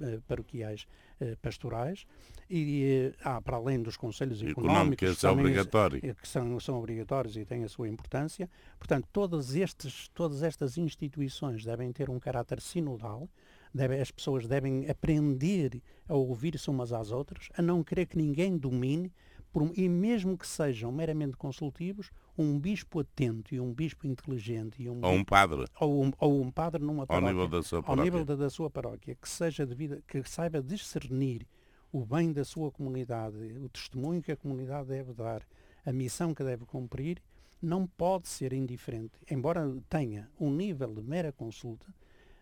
eh, 0.00 0.18
paroquiais 0.26 0.86
eh, 1.20 1.36
pastorais 1.40 2.06
e 2.48 3.12
eh, 3.12 3.18
há, 3.22 3.40
para 3.40 3.56
além 3.56 3.82
dos 3.82 3.96
conselhos 3.96 4.40
Económico, 4.40 4.70
económicos, 4.70 5.10
esse 5.10 5.26
é 5.26 5.30
obrigatório. 5.30 6.14
que 6.14 6.28
são, 6.28 6.58
são 6.58 6.78
obrigatórios 6.78 7.36
e 7.36 7.44
têm 7.44 7.64
a 7.64 7.68
sua 7.68 7.88
importância. 7.88 8.48
Portanto, 8.78 9.06
todas, 9.12 9.54
estes, 9.54 10.08
todas 10.08 10.42
estas 10.42 10.78
instituições 10.78 11.64
devem 11.64 11.92
ter 11.92 12.08
um 12.08 12.18
caráter 12.18 12.60
sinodal, 12.62 13.28
devem, 13.72 14.00
as 14.00 14.10
pessoas 14.10 14.46
devem 14.46 14.88
aprender 14.88 15.82
a 16.08 16.14
ouvir-se 16.14 16.70
umas 16.70 16.92
às 16.92 17.10
outras, 17.10 17.50
a 17.56 17.60
não 17.60 17.84
querer 17.84 18.06
que 18.06 18.16
ninguém 18.16 18.56
domine, 18.56 19.12
por 19.54 19.70
e 19.76 19.88
mesmo 19.88 20.36
que 20.36 20.44
sejam 20.44 20.90
meramente 20.90 21.36
consultivos, 21.36 22.10
um 22.36 22.58
bispo 22.58 22.98
atento 22.98 23.54
e 23.54 23.60
um 23.60 23.72
bispo 23.72 24.04
inteligente 24.04 24.82
e 24.82 24.90
um, 24.90 24.98
Ou 25.00 25.12
um 25.12 25.24
padre, 25.24 25.64
ou 25.78 26.04
um, 26.04 26.12
ou 26.18 26.42
um 26.42 26.50
padre 26.50 26.82
numa 26.82 27.04
ao 27.04 27.06
paróquia, 27.06 27.32
nível 27.32 27.48
da 27.48 27.62
sua 27.62 27.78
ao 27.78 27.82
paróquia. 27.84 28.04
nível 28.04 28.24
da, 28.24 28.34
da 28.34 28.50
sua 28.50 28.68
paróquia, 28.68 29.14
que 29.14 29.28
seja 29.28 29.64
que 30.08 30.28
saiba 30.28 30.60
discernir 30.60 31.46
o 31.92 32.04
bem 32.04 32.32
da 32.32 32.44
sua 32.44 32.72
comunidade, 32.72 33.36
o 33.62 33.68
testemunho 33.68 34.20
que 34.20 34.32
a 34.32 34.36
comunidade 34.36 34.88
deve 34.88 35.12
dar, 35.12 35.46
a 35.86 35.92
missão 35.92 36.34
que 36.34 36.42
deve 36.42 36.64
cumprir, 36.64 37.22
não 37.62 37.86
pode 37.86 38.26
ser 38.26 38.52
indiferente, 38.52 39.12
embora 39.30 39.72
tenha 39.88 40.28
um 40.40 40.50
nível 40.50 40.92
de 40.92 41.00
mera 41.00 41.30
consulta, 41.30 41.86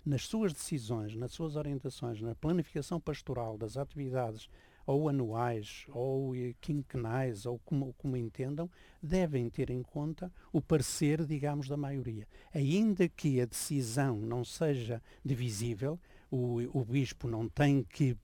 nas 0.03 0.27
suas 0.27 0.55
decisões, 0.55 1.14
nas 1.14 1.33
suas 1.33 1.57
orientações, 1.57 2.22
na 2.22 2.35
planificação 2.35 2.98
pastoral 2.98 3.59
das 3.59 3.77
atividades 3.77 4.48
ou 4.86 5.08
anuais 5.08 5.86
ou 5.88 6.34
eh, 6.34 6.54
quinquenais 6.60 7.46
ou 7.46 7.58
como, 7.64 7.92
como 7.94 8.16
entendam, 8.16 8.70
devem 9.02 9.48
ter 9.48 9.70
em 9.70 9.82
conta 9.82 10.32
o 10.52 10.60
parecer, 10.60 11.24
digamos, 11.24 11.68
da 11.68 11.76
maioria. 11.76 12.26
Ainda 12.54 13.08
que 13.08 13.40
a 13.40 13.46
decisão 13.46 14.16
não 14.16 14.44
seja 14.44 15.02
divisível, 15.24 15.98
o, 16.30 16.60
o 16.72 16.84
bispo 16.84 17.28
não 17.28 17.48
tem 17.48 17.82
que 17.84 18.16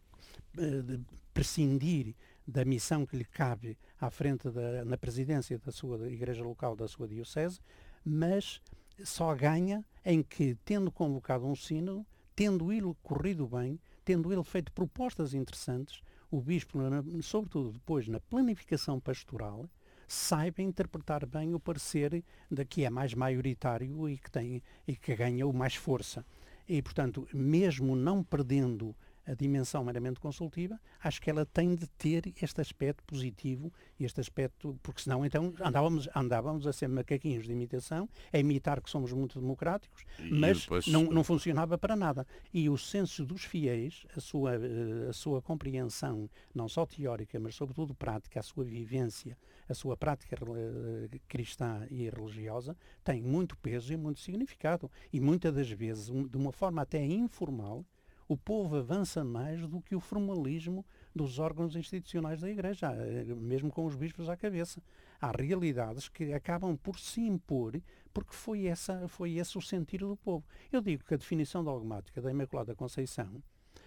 eh, 0.58 1.00
prescindir 1.32 2.14
da 2.46 2.64
missão 2.64 3.04
que 3.04 3.16
lhe 3.16 3.24
cabe 3.24 3.78
à 4.00 4.10
frente 4.10 4.50
da, 4.50 4.84
na 4.84 4.96
presidência 4.96 5.58
da 5.58 5.70
sua 5.70 6.10
igreja 6.10 6.42
local, 6.42 6.74
da 6.74 6.88
sua 6.88 7.06
diocese, 7.06 7.60
mas 8.02 8.60
só 9.04 9.34
ganha 9.34 9.84
em 10.04 10.22
que, 10.22 10.56
tendo 10.64 10.90
convocado 10.90 11.46
um 11.46 11.54
sínodo, 11.54 12.06
tendo 12.34 12.72
ele 12.72 12.94
corrido 13.02 13.46
bem, 13.46 13.78
tendo 14.04 14.32
ele 14.32 14.42
feito 14.42 14.72
propostas 14.72 15.34
interessantes, 15.34 16.00
o 16.30 16.40
bispo, 16.40 16.78
sobretudo 17.22 17.72
depois 17.72 18.06
na 18.08 18.20
planificação 18.20 19.00
pastoral, 19.00 19.68
saiba 20.06 20.62
interpretar 20.62 21.26
bem 21.26 21.54
o 21.54 21.60
parecer 21.60 22.24
da 22.50 22.64
que 22.64 22.84
é 22.84 22.90
mais 22.90 23.14
maioritário 23.14 24.08
e 24.08 24.16
que, 24.16 24.30
tem, 24.30 24.62
e 24.86 24.96
que 24.96 25.14
ganha 25.14 25.46
o 25.46 25.52
mais 25.52 25.74
força. 25.74 26.24
E, 26.66 26.82
portanto, 26.82 27.26
mesmo 27.32 27.96
não 27.96 28.22
perdendo 28.22 28.94
a 29.28 29.34
dimensão 29.34 29.84
meramente 29.84 30.18
consultiva, 30.18 30.80
acho 31.02 31.20
que 31.20 31.28
ela 31.28 31.44
tem 31.44 31.74
de 31.74 31.86
ter 31.86 32.32
este 32.42 32.60
aspecto 32.60 33.04
positivo, 33.04 33.70
este 34.00 34.20
aspecto, 34.20 34.78
porque 34.82 35.02
senão 35.02 35.24
então 35.24 35.52
andávamos, 35.60 36.08
andávamos 36.14 36.66
a 36.66 36.72
ser 36.72 36.88
macaquinhos 36.88 37.44
de 37.46 37.52
imitação, 37.52 38.08
a 38.32 38.38
imitar 38.38 38.80
que 38.80 38.88
somos 38.88 39.12
muito 39.12 39.38
democráticos, 39.38 40.02
E 40.18 40.32
mas 40.32 40.62
depois- 40.62 40.86
não, 40.86 41.04
não 41.04 41.22
funcionava 41.22 41.76
para 41.76 41.94
nada. 41.94 42.26
E 42.54 42.68
o 42.70 42.78
senso 42.78 43.24
dos 43.24 43.44
fiéis, 43.44 44.06
a 44.16 44.20
sua, 44.20 44.54
eh, 44.56 45.08
a 45.10 45.12
sua 45.12 45.42
compreensão, 45.42 46.28
não 46.54 46.68
só 46.68 46.86
teórica, 46.86 47.38
mas 47.38 47.54
sobretudo 47.54 47.94
prática, 47.94 48.40
a 48.40 48.42
sua 48.42 48.64
vivência, 48.64 49.36
a 49.68 49.74
sua 49.74 49.96
prática 49.96 50.36
eh, 50.36 51.18
cristã 51.28 51.86
e 51.90 52.08
religiosa, 52.08 52.74
tem 53.04 53.20
muito 53.22 53.56
peso 53.58 53.92
e 53.92 53.96
muito 53.96 54.20
significado. 54.20 54.90
E 55.12 55.20
muitas 55.20 55.54
das 55.54 55.70
vezes, 55.70 56.06
de 56.06 56.36
uma 56.36 56.50
forma 56.52 56.80
até 56.80 57.04
informal, 57.04 57.84
o 58.28 58.36
povo 58.36 58.76
avança 58.76 59.24
mais 59.24 59.66
do 59.66 59.80
que 59.80 59.96
o 59.96 60.00
formalismo 60.00 60.84
dos 61.14 61.38
órgãos 61.38 61.74
institucionais 61.74 62.40
da 62.42 62.50
Igreja, 62.50 62.92
eh, 62.92 63.24
mesmo 63.34 63.70
com 63.70 63.86
os 63.86 63.96
bispos 63.96 64.28
à 64.28 64.36
cabeça. 64.36 64.82
Há 65.20 65.32
realidades 65.32 66.08
que 66.08 66.32
acabam 66.34 66.76
por 66.76 66.98
se 66.98 67.22
impor 67.22 67.80
porque 68.12 68.34
foi, 68.34 68.66
essa, 68.66 69.08
foi 69.08 69.34
esse 69.38 69.56
o 69.56 69.62
sentir 69.62 69.98
do 70.00 70.16
povo. 70.16 70.44
Eu 70.70 70.80
digo 70.80 71.04
que 71.04 71.14
a 71.14 71.16
definição 71.16 71.64
dogmática 71.64 72.20
da 72.20 72.30
Imaculada 72.30 72.74
Conceição, 72.74 73.42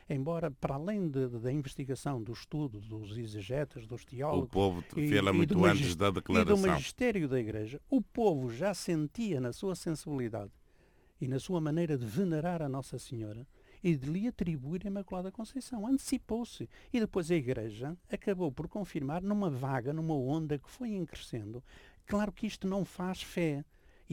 embora 0.09 0.49
para 0.49 0.75
além 0.75 1.07
de- 1.09 1.27
de- 1.29 1.39
da 1.39 1.51
investigação, 1.51 2.21
do 2.21 2.31
estudo, 2.33 2.79
dos 2.81 3.17
exegetas, 3.17 3.85
dos 3.85 4.01
O 4.03 4.05
teólogos, 4.07 4.49
povo 4.49 4.83
e- 4.97 5.07
fê-la 5.07 5.31
do 5.31 5.37
muito 5.37 5.65
antes 5.65 5.95
da 5.95 6.07
e 6.07 6.11
do 6.11 6.15
declaração. 6.15 6.57
magistério 6.57 7.27
da 7.29 7.39
Igreja, 7.39 7.79
o 7.89 8.01
povo 8.01 8.51
já 8.51 8.73
sentia 8.73 9.39
na 9.39 9.53
sua 9.53 9.75
sensibilidade 9.75 10.51
e 11.19 11.27
na 11.27 11.39
sua 11.39 11.61
maneira 11.61 11.97
de 11.97 12.05
venerar 12.05 12.61
a 12.61 12.67
Nossa 12.69 12.97
Senhora 12.97 13.45
e 13.83 13.95
de 13.95 14.09
lhe 14.09 14.27
atribuir 14.27 14.81
a 14.83 14.87
Imaculada 14.87 15.31
Conceição. 15.31 15.87
Antecipou-se. 15.87 16.69
E 16.91 16.99
depois 16.99 17.31
a 17.31 17.35
Igreja 17.35 17.97
acabou 18.11 18.51
por 18.51 18.67
confirmar 18.67 19.21
numa 19.21 19.49
vaga, 19.49 19.93
numa 19.93 20.15
onda 20.15 20.57
que 20.57 20.69
foi 20.69 20.91
em 20.91 21.05
crescendo. 21.05 21.63
Claro 22.05 22.31
que 22.31 22.47
isto 22.47 22.67
não 22.67 22.83
faz 22.83 23.21
fé. 23.21 23.63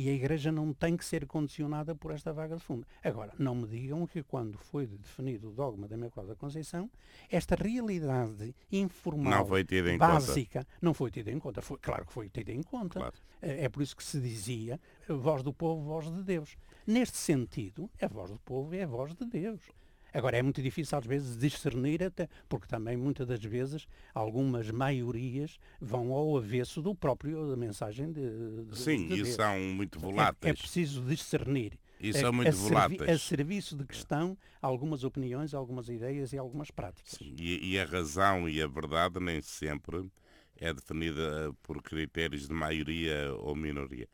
E 0.01 0.09
a 0.09 0.13
Igreja 0.13 0.53
não 0.53 0.73
tem 0.73 0.97
que 0.97 1.05
ser 1.05 1.27
condicionada 1.27 1.93
por 1.93 2.13
esta 2.13 2.33
vaga 2.33 2.55
de 2.55 2.63
fundo. 2.63 2.87
Agora, 3.03 3.33
não 3.37 3.53
me 3.57 3.67
digam 3.67 4.07
que 4.07 4.23
quando 4.23 4.57
foi 4.57 4.87
definido 4.87 5.49
o 5.49 5.53
dogma 5.53 5.89
da 5.89 5.97
Imaculada 5.97 6.37
Conceição, 6.37 6.89
esta 7.29 7.57
realidade 7.57 8.55
informal, 8.71 9.41
Não 9.41 9.45
foi 9.45 9.65
tida 9.65 9.93
em 9.93 9.99
conta. 9.99 10.13
básica, 10.13 10.67
não 10.81 10.95
foi 10.95 11.11
tida 11.11 11.33
em 11.33 11.39
conta. 11.41 11.61
Foi, 11.61 11.79
claro 11.79 12.07
que 12.07 12.13
foi 12.13 12.29
tida 12.29 12.53
em 12.53 12.63
conta. 12.63 13.01
Claro. 13.01 13.15
É 13.43 13.65
é 13.65 13.69
por 13.69 13.83
isso 13.83 13.97
que 13.97 14.05
se 14.05 14.21
dizia 14.21 14.81
voz 15.09 15.43
do 15.43 15.53
povo, 15.53 15.83
voz 15.83 16.09
de 16.09 16.23
Deus. 16.23 16.57
Neste 16.87 17.17
sentido, 17.17 17.91
a 18.01 18.07
voz 18.07 18.31
do 18.31 18.39
povo 18.39 18.73
é 18.77 18.85
a 18.85 18.87
voz 18.87 19.15
de 19.17 19.25
Deus. 19.27 19.61
Agora 20.19 20.37
é 20.37 20.43
muito 20.43 20.61
difícil 20.61 20.99
às 20.99 21.07
vezes 21.07 21.37
discernir 21.39 22.03
até, 22.03 22.29
porque 22.49 22.67
também 22.67 22.97
muitas 22.97 23.27
das 23.27 23.41
vezes 23.43 23.87
algumas 24.13 24.71
maiorias 24.71 25.59
vão 25.81 26.13
ao 26.13 26.37
avesso 26.37 26.83
do 26.83 26.95
próprio 26.95 27.49
da 27.49 27.57
mensagem 27.57 28.11
de, 28.13 28.65
de 28.65 28.77
Sim, 28.79 29.07
de 29.09 29.15
e 29.15 29.23
Deus. 29.23 29.29
são 29.37 29.59
muito 29.61 29.99
É- 29.99 30.03
voláteis. 30.03 30.53
É, 30.55 30.57
preciso 30.61 31.03
discernir. 31.03 31.79
E 32.01 32.11
É- 32.11 32.13
são 32.13 32.29
a 32.29 32.33
muito 32.33 32.53
servi- 32.53 32.69
voláteis. 32.69 33.11
A 33.11 33.19
serviço 33.19 33.77
de 33.77 33.85
que 33.85 33.95
estão 33.95 34.37
algumas 34.63 35.05
opiniões, 35.05 35.55
algumas 35.55 35.89
ideias 35.89 36.33
e 36.33 36.39
algumas 36.39 36.71
práticas. 36.71 37.17
E, 37.21 37.73
e 37.73 37.79
a 37.79 37.85
razão 37.85 38.49
e 38.49 38.61
a 38.63 38.67
verdade 38.67 39.19
nem 39.21 39.41
sempre 39.41 40.05
é 40.57 40.73
definida 40.73 41.53
por 41.63 41.81
critérios 41.83 42.49
de 42.49 42.53
maioria 42.55 43.33
ou 43.39 43.55
minoria. 43.55 44.09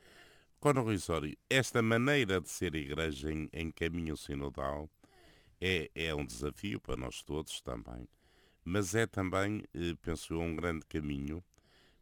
Quando 0.60 0.82
Risório, 0.82 1.36
esta 1.48 1.82
maneira 1.82 2.40
de 2.40 2.48
ser 2.48 2.74
igreja 2.74 3.30
em, 3.32 3.48
em 3.52 3.70
caminho 3.70 4.16
sinodal 4.16 4.88
é, 5.64 5.90
é 5.94 6.14
um 6.14 6.26
desafio 6.26 6.78
para 6.78 6.94
nós 6.94 7.22
todos 7.22 7.62
também, 7.62 8.06
mas 8.62 8.94
é 8.94 9.06
também, 9.06 9.62
eh, 9.72 9.94
penso 10.02 10.34
eu, 10.34 10.40
um 10.40 10.54
grande 10.54 10.84
caminho 10.86 11.42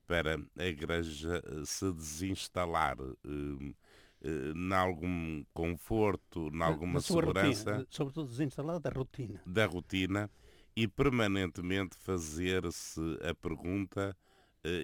para 0.04 0.36
a 0.58 0.64
igreja 0.66 1.40
eh, 1.46 1.62
se 1.64 1.92
desinstalar 1.92 2.96
eh, 3.00 3.74
eh, 4.22 4.52
em 4.56 4.72
algum 4.72 5.44
conforto, 5.54 6.50
em 6.52 6.60
alguma 6.60 7.00
segurança 7.00 7.70
rotina, 7.70 7.86
sobretudo 7.88 8.28
desinstalar 8.28 8.80
da 8.80 8.90
rotina. 8.90 9.40
da 9.46 9.66
rotina 9.66 10.30
e 10.74 10.88
permanentemente 10.88 11.96
fazer-se 11.98 13.00
a 13.22 13.32
pergunta 13.32 14.10
eh, 14.10 14.31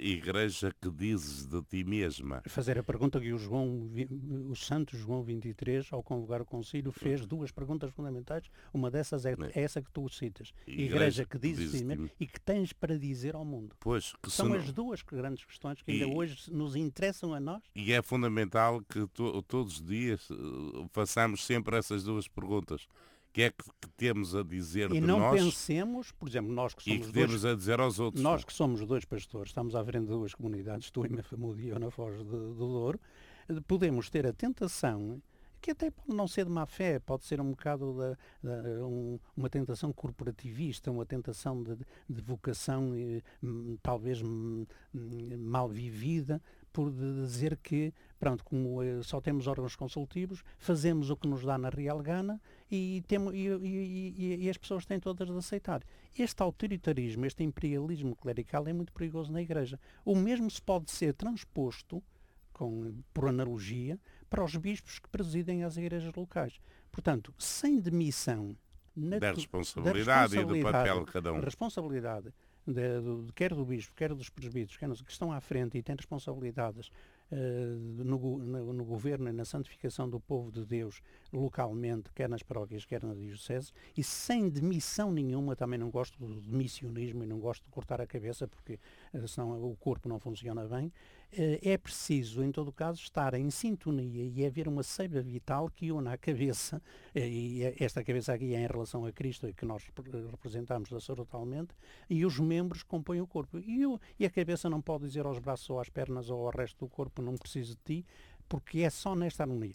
Igreja, 0.02 0.74
que 0.80 0.90
dizes 0.90 1.46
de 1.46 1.62
ti 1.62 1.84
mesma? 1.84 2.42
fazer 2.48 2.76
a 2.78 2.82
pergunta 2.82 3.20
que 3.20 3.32
o, 3.32 3.38
João, 3.38 3.88
o 4.50 4.56
Santo 4.56 4.96
João 4.96 5.22
23, 5.22 5.92
ao 5.92 6.02
convocar 6.02 6.42
o 6.42 6.44
concílio, 6.44 6.90
fez 6.90 7.24
duas 7.24 7.52
perguntas 7.52 7.92
fundamentais. 7.92 8.44
Uma 8.74 8.90
dessas 8.90 9.24
é, 9.24 9.34
é 9.54 9.62
essa 9.62 9.80
que 9.80 9.90
tu 9.92 10.08
citas. 10.08 10.52
Igreja 10.66 10.94
Igreja 10.96 11.24
que 11.24 11.38
dizes 11.38 11.70
dizes 11.72 11.86
de 11.86 11.96
ti 11.96 12.08
ti. 12.08 12.12
e 12.18 12.26
que 12.26 12.40
tens 12.40 12.72
para 12.72 12.98
dizer 12.98 13.36
ao 13.36 13.44
mundo. 13.44 13.76
Pois, 13.78 14.14
São 14.26 14.48
não- 14.48 14.56
as 14.56 14.72
duas 14.72 15.00
grandes 15.02 15.44
questões 15.44 15.80
que 15.80 15.92
ainda 15.92 16.06
E- 16.06 16.14
hoje 16.14 16.52
nos 16.52 16.74
interessam 16.74 17.32
a 17.32 17.38
nós. 17.38 17.62
E 17.76 17.92
é 17.92 18.02
fundamental 18.02 18.80
que 18.82 19.06
to- 19.08 19.40
todos 19.42 19.74
os 19.80 19.86
dias 19.86 20.28
eh, 20.30 20.86
façamos 20.92 21.44
sempre 21.46 21.76
essas 21.76 22.02
duas 22.02 22.26
perguntas. 22.26 22.88
Que 23.38 23.42
é 23.44 23.50
que, 23.50 23.64
que 23.80 23.88
temos 23.96 24.34
a 24.34 24.42
dizer 24.42 24.90
e 24.90 24.94
de 24.94 25.00
não 25.00 25.20
nós 25.20 25.40
pensemos, 25.40 26.10
por 26.10 26.28
exemplo, 26.28 26.52
nós 26.52 26.74
que 26.74 26.82
e 26.90 26.94
somos 26.94 27.06
que 27.06 27.12
dois, 27.12 27.26
temos 27.28 27.44
a 27.44 27.54
dizer 27.54 27.78
aos 27.78 28.00
outros. 28.00 28.20
nós 28.22 28.42
que 28.44 28.52
somos 28.52 28.84
dois 28.84 29.04
pastores, 29.04 29.50
estamos 29.50 29.76
à 29.76 29.84
frente 29.84 30.02
de 30.06 30.08
duas 30.08 30.34
comunidades, 30.34 30.90
tu 30.90 31.06
em 31.06 31.10
Mafamudo 31.10 31.60
e 31.60 31.68
eu 31.68 31.78
na 31.78 31.88
Foz 31.90 32.16
de- 32.18 32.24
do 32.24 32.54
Douro, 32.54 33.00
podemos 33.68 34.10
ter 34.10 34.26
a 34.26 34.32
tentação 34.32 35.22
que 35.60 35.70
até 35.72 35.90
pode 35.90 36.14
não 36.16 36.26
ser 36.28 36.44
de 36.44 36.50
má 36.52 36.66
fé, 36.66 36.98
pode 37.00 37.24
ser 37.24 37.40
um 37.40 37.50
bocado 37.50 37.96
da, 37.96 38.16
da- 38.42 38.86
um- 38.86 39.18
uma 39.36 39.48
tentação 39.50 39.92
corporativista, 39.92 40.90
uma 40.90 41.04
tentação 41.06 41.62
de, 41.62 41.76
de 42.08 42.20
vocação 42.22 42.92
eh, 42.94 43.22
hum, 43.42 43.76
talvez 43.82 44.20
hum, 44.22 44.64
hum, 44.94 45.36
mal 45.38 45.68
vivida, 45.68 46.40
por 46.72 46.90
dizer 46.92 47.56
que, 47.56 47.92
pronto, 48.18 48.44
como 48.44 48.82
eh, 48.82 49.02
só 49.02 49.20
temos 49.20 49.46
órgãos 49.46 49.76
consultivos, 49.76 50.42
fazemos 50.58 51.08
o 51.10 51.16
que 51.16 51.28
nos 51.28 51.44
dá 51.44 51.56
na 51.56 51.68
real 51.68 52.00
gana 52.00 52.40
e, 52.70 53.02
temo, 53.06 53.32
e, 53.32 53.46
e- 53.48 54.44
e- 54.44 54.50
as 54.50 54.56
pessoas 54.58 54.84
têm 54.84 54.98
todas 54.98 55.28
de 55.28 55.36
aceitar. 55.36 55.82
Este 56.18 56.42
autoritarismo, 56.42 57.24
este 57.26 57.42
imperialismo 57.44 58.16
clerical 58.16 58.66
é 58.66 58.72
muito 58.72 58.92
perigoso 58.92 59.32
na 59.32 59.40
Igreja. 59.40 59.78
O 60.04 60.16
mesmo 60.16 60.50
se 60.50 60.60
pode 60.60 60.90
ser 60.90 61.14
transposto 61.14 62.02
com, 62.52 62.92
por 63.14 63.28
analogia, 63.28 63.98
para 64.28 64.42
os 64.44 64.54
bispos 64.56 64.98
que 64.98 65.08
presidem 65.08 65.62
as 65.64 65.76
igrejas 65.76 66.12
locais. 66.14 66.60
Portanto, 66.90 67.32
sem 67.38 67.78
demissão 67.80 68.56
na 68.96 69.18
Da 69.20 69.32
tu- 69.32 69.36
responsabilidade 69.36 70.34
e 70.34 70.44
do 70.44 70.52
responsabilidade, 70.54 70.88
papel 70.88 71.04
de 71.04 71.12
cada 71.12 71.32
um. 71.32 71.40
Responsabilidade, 71.40 72.34
de- 72.66 73.00
do- 73.00 73.32
quer 73.32 73.54
do 73.54 73.64
bispo, 73.64 73.94
quer 73.94 74.12
dos 74.12 74.28
presbíteros, 74.28 74.76
quer 74.76 74.90
que 74.90 75.12
estão 75.12 75.30
à 75.32 75.40
frente 75.40 75.78
e 75.78 75.82
têm 75.82 75.94
responsabilidades 75.94 76.90
no, 77.30 78.18
go- 78.18 78.38
no- 78.38 78.72
no 78.72 78.84
governo 78.84 79.28
e 79.28 79.32
na 79.32 79.44
santificação 79.44 80.08
do 80.08 80.18
povo 80.18 80.50
de 80.50 80.64
Deus 80.64 81.00
localmente, 81.32 82.10
quer 82.14 82.28
nas 82.28 82.42
paróquias, 82.42 82.84
quer 82.86 83.02
na 83.04 83.14
diocese, 83.14 83.72
e 83.96 84.02
sem 84.02 84.48
demissão 84.48 85.12
nenhuma, 85.12 85.54
também 85.54 85.78
não 85.78 85.90
gosto 85.90 86.18
do 86.18 86.28
missionismo 86.56 87.22
e 87.22 87.26
não 87.26 87.38
gosto 87.38 87.64
de 87.64 87.70
cortar 87.70 88.00
a 88.00 88.06
cabeça 88.06 88.48
porque 88.48 88.78
eh, 89.12 89.26
senão 89.26 89.62
o 89.70 89.76
corpo 89.76 90.08
não 90.08 90.18
funciona 90.18 90.66
bem, 90.66 90.86
eh, 90.86 91.17
é 91.30 91.76
preciso, 91.76 92.42
em 92.42 92.50
todo 92.50 92.72
caso, 92.72 93.00
estar 93.00 93.34
em 93.34 93.50
sintonia 93.50 94.24
e 94.24 94.46
haver 94.46 94.66
uma 94.66 94.82
seiva 94.82 95.20
vital 95.20 95.68
que 95.68 95.92
una 95.92 96.12
a 96.14 96.18
cabeça, 96.18 96.82
eh, 97.14 97.28
e 97.28 97.62
eh, 97.64 97.74
esta 97.78 98.02
cabeça 98.02 98.32
aqui 98.32 98.54
é 98.54 98.62
em 98.62 98.66
relação 98.66 99.04
a 99.04 99.12
Cristo 99.12 99.46
e 99.46 99.52
que 99.52 99.66
nós 99.66 99.84
repre- 99.84 100.26
representamos 100.30 100.88
sacerdotalmente, 100.88 101.74
e 102.08 102.24
os 102.24 102.38
membros 102.38 102.82
compõem 102.82 103.20
o 103.20 103.26
corpo. 103.26 103.58
E, 103.58 103.82
e 104.18 104.24
a 104.24 104.30
cabeça 104.30 104.70
não 104.70 104.80
pode 104.80 105.06
dizer 105.06 105.26
aos 105.26 105.38
braços 105.38 105.68
ou 105.68 105.78
às 105.78 105.90
pernas 105.90 106.30
ou 106.30 106.46
ao 106.46 106.50
resto 106.50 106.84
do 106.84 106.88
corpo, 106.88 107.20
não 107.20 107.36
preciso 107.36 107.76
de 107.76 107.80
ti, 107.84 108.06
porque 108.48 108.80
é 108.80 108.90
só 108.90 109.14
nesta 109.14 109.42
harmonia. 109.42 109.74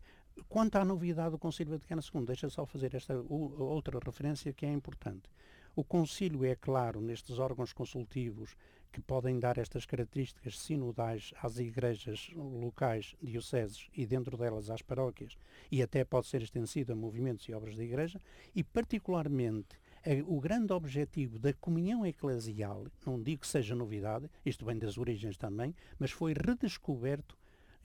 Quanto 0.50 0.78
à 0.78 0.84
novidade 0.84 1.32
do 1.32 1.38
Concílio 1.38 1.74
Vaticano 1.74 2.02
II, 2.02 2.26
deixa 2.26 2.50
só 2.50 2.66
fazer 2.66 2.96
esta 2.96 3.16
outra 3.30 4.00
referência 4.04 4.52
que 4.52 4.66
é 4.66 4.72
importante. 4.72 5.30
O 5.76 5.84
Concílio 5.84 6.44
é 6.46 6.56
claro 6.56 7.00
nestes 7.00 7.38
órgãos 7.38 7.74
consultivos 7.74 8.56
que 8.94 9.02
podem 9.02 9.40
dar 9.40 9.58
estas 9.58 9.86
características 9.86 10.60
sinodais 10.60 11.34
às 11.42 11.58
igrejas 11.58 12.30
locais, 12.36 13.16
dioceses 13.22 13.90
e 13.98 14.06
dentro 14.06 14.38
delas 14.38 14.70
às 14.70 14.84
paróquias, 14.84 15.36
e 15.72 15.82
até 15.82 16.06
pode 16.06 16.28
ser 16.28 16.44
extensido 16.44 16.94
a 16.94 16.96
movimentos 16.96 17.46
e 17.50 17.54
obras 17.54 17.76
da 17.76 17.84
igreja, 17.84 18.22
e 18.56 18.64
particularmente 18.64 19.76
o 20.28 20.40
grande 20.40 20.72
objetivo 20.74 21.40
da 21.40 21.54
comunhão 21.54 22.06
eclesial, 22.06 22.86
não 23.06 23.22
digo 23.22 23.42
que 23.42 23.48
seja 23.48 23.74
novidade, 23.74 24.30
isto 24.46 24.64
vem 24.64 24.78
das 24.78 24.98
origens 24.98 25.38
também, 25.38 25.74
mas 25.98 26.12
foi 26.12 26.34
redescoberto 26.34 27.36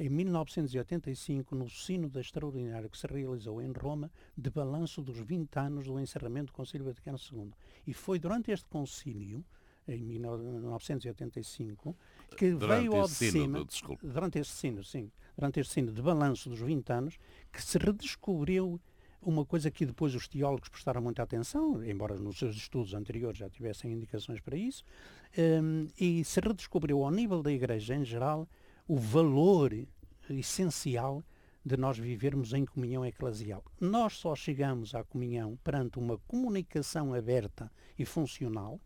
em 0.00 0.08
1985, 0.08 1.56
no 1.56 1.68
Sínodo 1.68 2.20
Extraordinário 2.20 2.88
que 2.88 2.98
se 2.98 3.06
realizou 3.06 3.60
em 3.60 3.72
Roma, 3.72 4.12
de 4.36 4.48
balanço 4.48 5.02
dos 5.02 5.18
20 5.18 5.56
anos 5.56 5.86
do 5.86 5.98
encerramento 5.98 6.52
do 6.52 6.52
Concílio 6.52 6.86
Vaticano 6.86 7.18
II. 7.32 7.50
E 7.84 7.92
foi 7.92 8.18
durante 8.20 8.52
este 8.52 8.68
concílio, 8.68 9.44
em 9.88 10.04
1985, 10.04 11.96
que 12.36 12.52
Durante 12.52 12.80
veio 12.80 12.96
ao 12.96 13.06
de 13.06 13.14
cima, 13.14 13.30
sínodo, 13.32 13.64
desculpe. 13.64 14.06
durante 14.06 14.38
este 14.38 14.54
sino, 14.54 14.84
sim, 14.84 15.10
durante 15.36 15.60
este 15.60 15.72
sino 15.74 15.92
de 15.92 16.02
balanço 16.02 16.48
dos 16.48 16.60
20 16.60 16.90
anos, 16.92 17.18
que 17.52 17.62
se 17.62 17.78
redescobriu 17.78 18.80
uma 19.20 19.44
coisa 19.44 19.70
que 19.70 19.84
depois 19.84 20.14
os 20.14 20.28
teólogos 20.28 20.68
prestaram 20.68 21.02
muita 21.02 21.22
atenção, 21.22 21.82
embora 21.84 22.16
nos 22.16 22.38
seus 22.38 22.56
estudos 22.56 22.94
anteriores 22.94 23.38
já 23.38 23.48
tivessem 23.50 23.92
indicações 23.92 24.40
para 24.40 24.56
isso, 24.56 24.84
hum, 25.36 25.88
e 25.98 26.24
se 26.24 26.40
redescobriu 26.40 27.02
ao 27.02 27.10
nível 27.10 27.42
da 27.42 27.52
Igreja 27.52 27.94
em 27.94 28.04
geral 28.04 28.48
o 28.86 28.96
valor 28.96 29.72
essencial 30.30 31.22
de 31.64 31.76
nós 31.76 31.98
vivermos 31.98 32.52
em 32.52 32.64
comunhão 32.64 33.04
eclesial. 33.04 33.62
Nós 33.80 34.14
só 34.14 34.34
chegamos 34.34 34.94
à 34.94 35.04
comunhão 35.04 35.58
perante 35.62 35.98
uma 35.98 36.16
comunicação 36.18 37.12
aberta 37.12 37.70
e 37.98 38.04
funcional, 38.04 38.80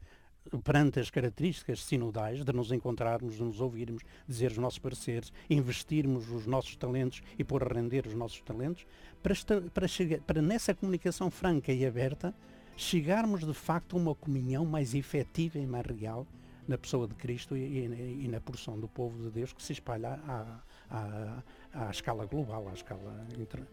perante 0.64 0.98
as 1.00 1.10
características 1.10 1.84
sinodais 1.84 2.44
de 2.44 2.52
nos 2.52 2.72
encontrarmos, 2.72 3.36
de 3.36 3.42
nos 3.42 3.60
ouvirmos, 3.60 4.02
dizer 4.26 4.50
os 4.52 4.58
nossos 4.58 4.78
pareceres, 4.78 5.32
investirmos 5.48 6.28
os 6.30 6.46
nossos 6.46 6.76
talentos 6.76 7.22
e 7.38 7.44
pôr 7.44 7.62
a 7.62 7.72
render 7.74 8.06
os 8.06 8.14
nossos 8.14 8.40
talentos, 8.42 8.86
para, 9.22 9.32
esta- 9.32 9.60
para, 9.72 9.86
chegar, 9.86 10.20
para 10.20 10.42
nessa 10.42 10.74
comunicação 10.74 11.30
franca 11.30 11.72
e 11.72 11.86
aberta 11.86 12.34
chegarmos 12.76 13.44
de 13.46 13.54
facto 13.54 13.96
a 13.96 14.00
uma 14.00 14.14
comunhão 14.14 14.64
mais 14.64 14.94
efetiva 14.94 15.58
e 15.58 15.66
mais 15.66 15.86
real 15.86 16.26
na 16.66 16.78
pessoa 16.78 17.06
de 17.06 17.14
Cristo 17.14 17.56
e, 17.56 17.60
e- 17.60 18.24
e 18.24 18.28
na 18.28 18.40
porção 18.40 18.78
do 18.78 18.88
povo 18.88 19.22
de 19.24 19.30
Deus 19.30 19.52
que 19.52 19.62
se 19.62 19.72
espalha 19.72 20.20
à, 20.26 20.60
à, 20.90 21.42
à 21.86 21.90
escala 21.90 22.24
global, 22.26 22.68
à 22.68 22.72
escala 22.72 23.26
inter- 23.38 23.66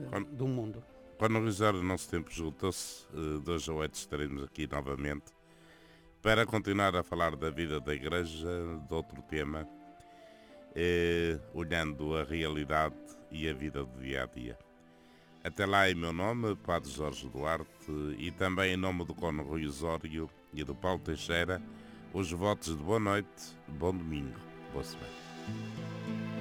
eh, 0.00 0.04
Quando- 0.08 0.28
do 0.30 0.46
mundo. 0.46 0.82
Para 1.18 1.26
analisar 1.28 1.74
o 1.74 1.82
nosso 1.82 2.08
tempo 2.08 2.30
juntou-se, 2.30 3.04
eh, 3.12 3.50
hoje 3.50 3.70
a 3.70 3.74
oito 3.74 3.94
estaremos 3.94 4.42
aqui 4.44 4.66
novamente 4.66 5.24
para 6.24 6.46
continuar 6.46 6.96
a 6.96 7.02
falar 7.02 7.36
da 7.36 7.50
vida 7.50 7.78
da 7.78 7.94
Igreja, 7.94 8.48
de 8.88 8.94
outro 8.94 9.20
tema, 9.20 9.68
eh, 10.74 11.38
olhando 11.52 12.16
a 12.16 12.24
realidade 12.24 12.96
e 13.30 13.46
a 13.46 13.52
vida 13.52 13.84
do 13.84 14.00
dia 14.00 14.22
a 14.22 14.26
dia. 14.26 14.58
Até 15.44 15.66
lá, 15.66 15.90
em 15.90 15.94
meu 15.94 16.14
nome, 16.14 16.56
Padre 16.56 16.90
Jorge 16.90 17.28
Duarte, 17.28 17.68
e 18.16 18.30
também 18.30 18.72
em 18.72 18.76
nome 18.78 19.04
do 19.04 19.14
Cono 19.14 19.42
Rui 19.42 19.66
Osório 19.66 20.30
e 20.54 20.64
do 20.64 20.74
Paulo 20.74 21.00
Teixeira, 21.00 21.60
os 22.14 22.32
votos 22.32 22.74
de 22.74 22.82
boa 22.82 22.98
noite, 22.98 23.54
bom 23.68 23.94
domingo, 23.94 24.40
boa 24.72 24.82
semana. 24.82 26.33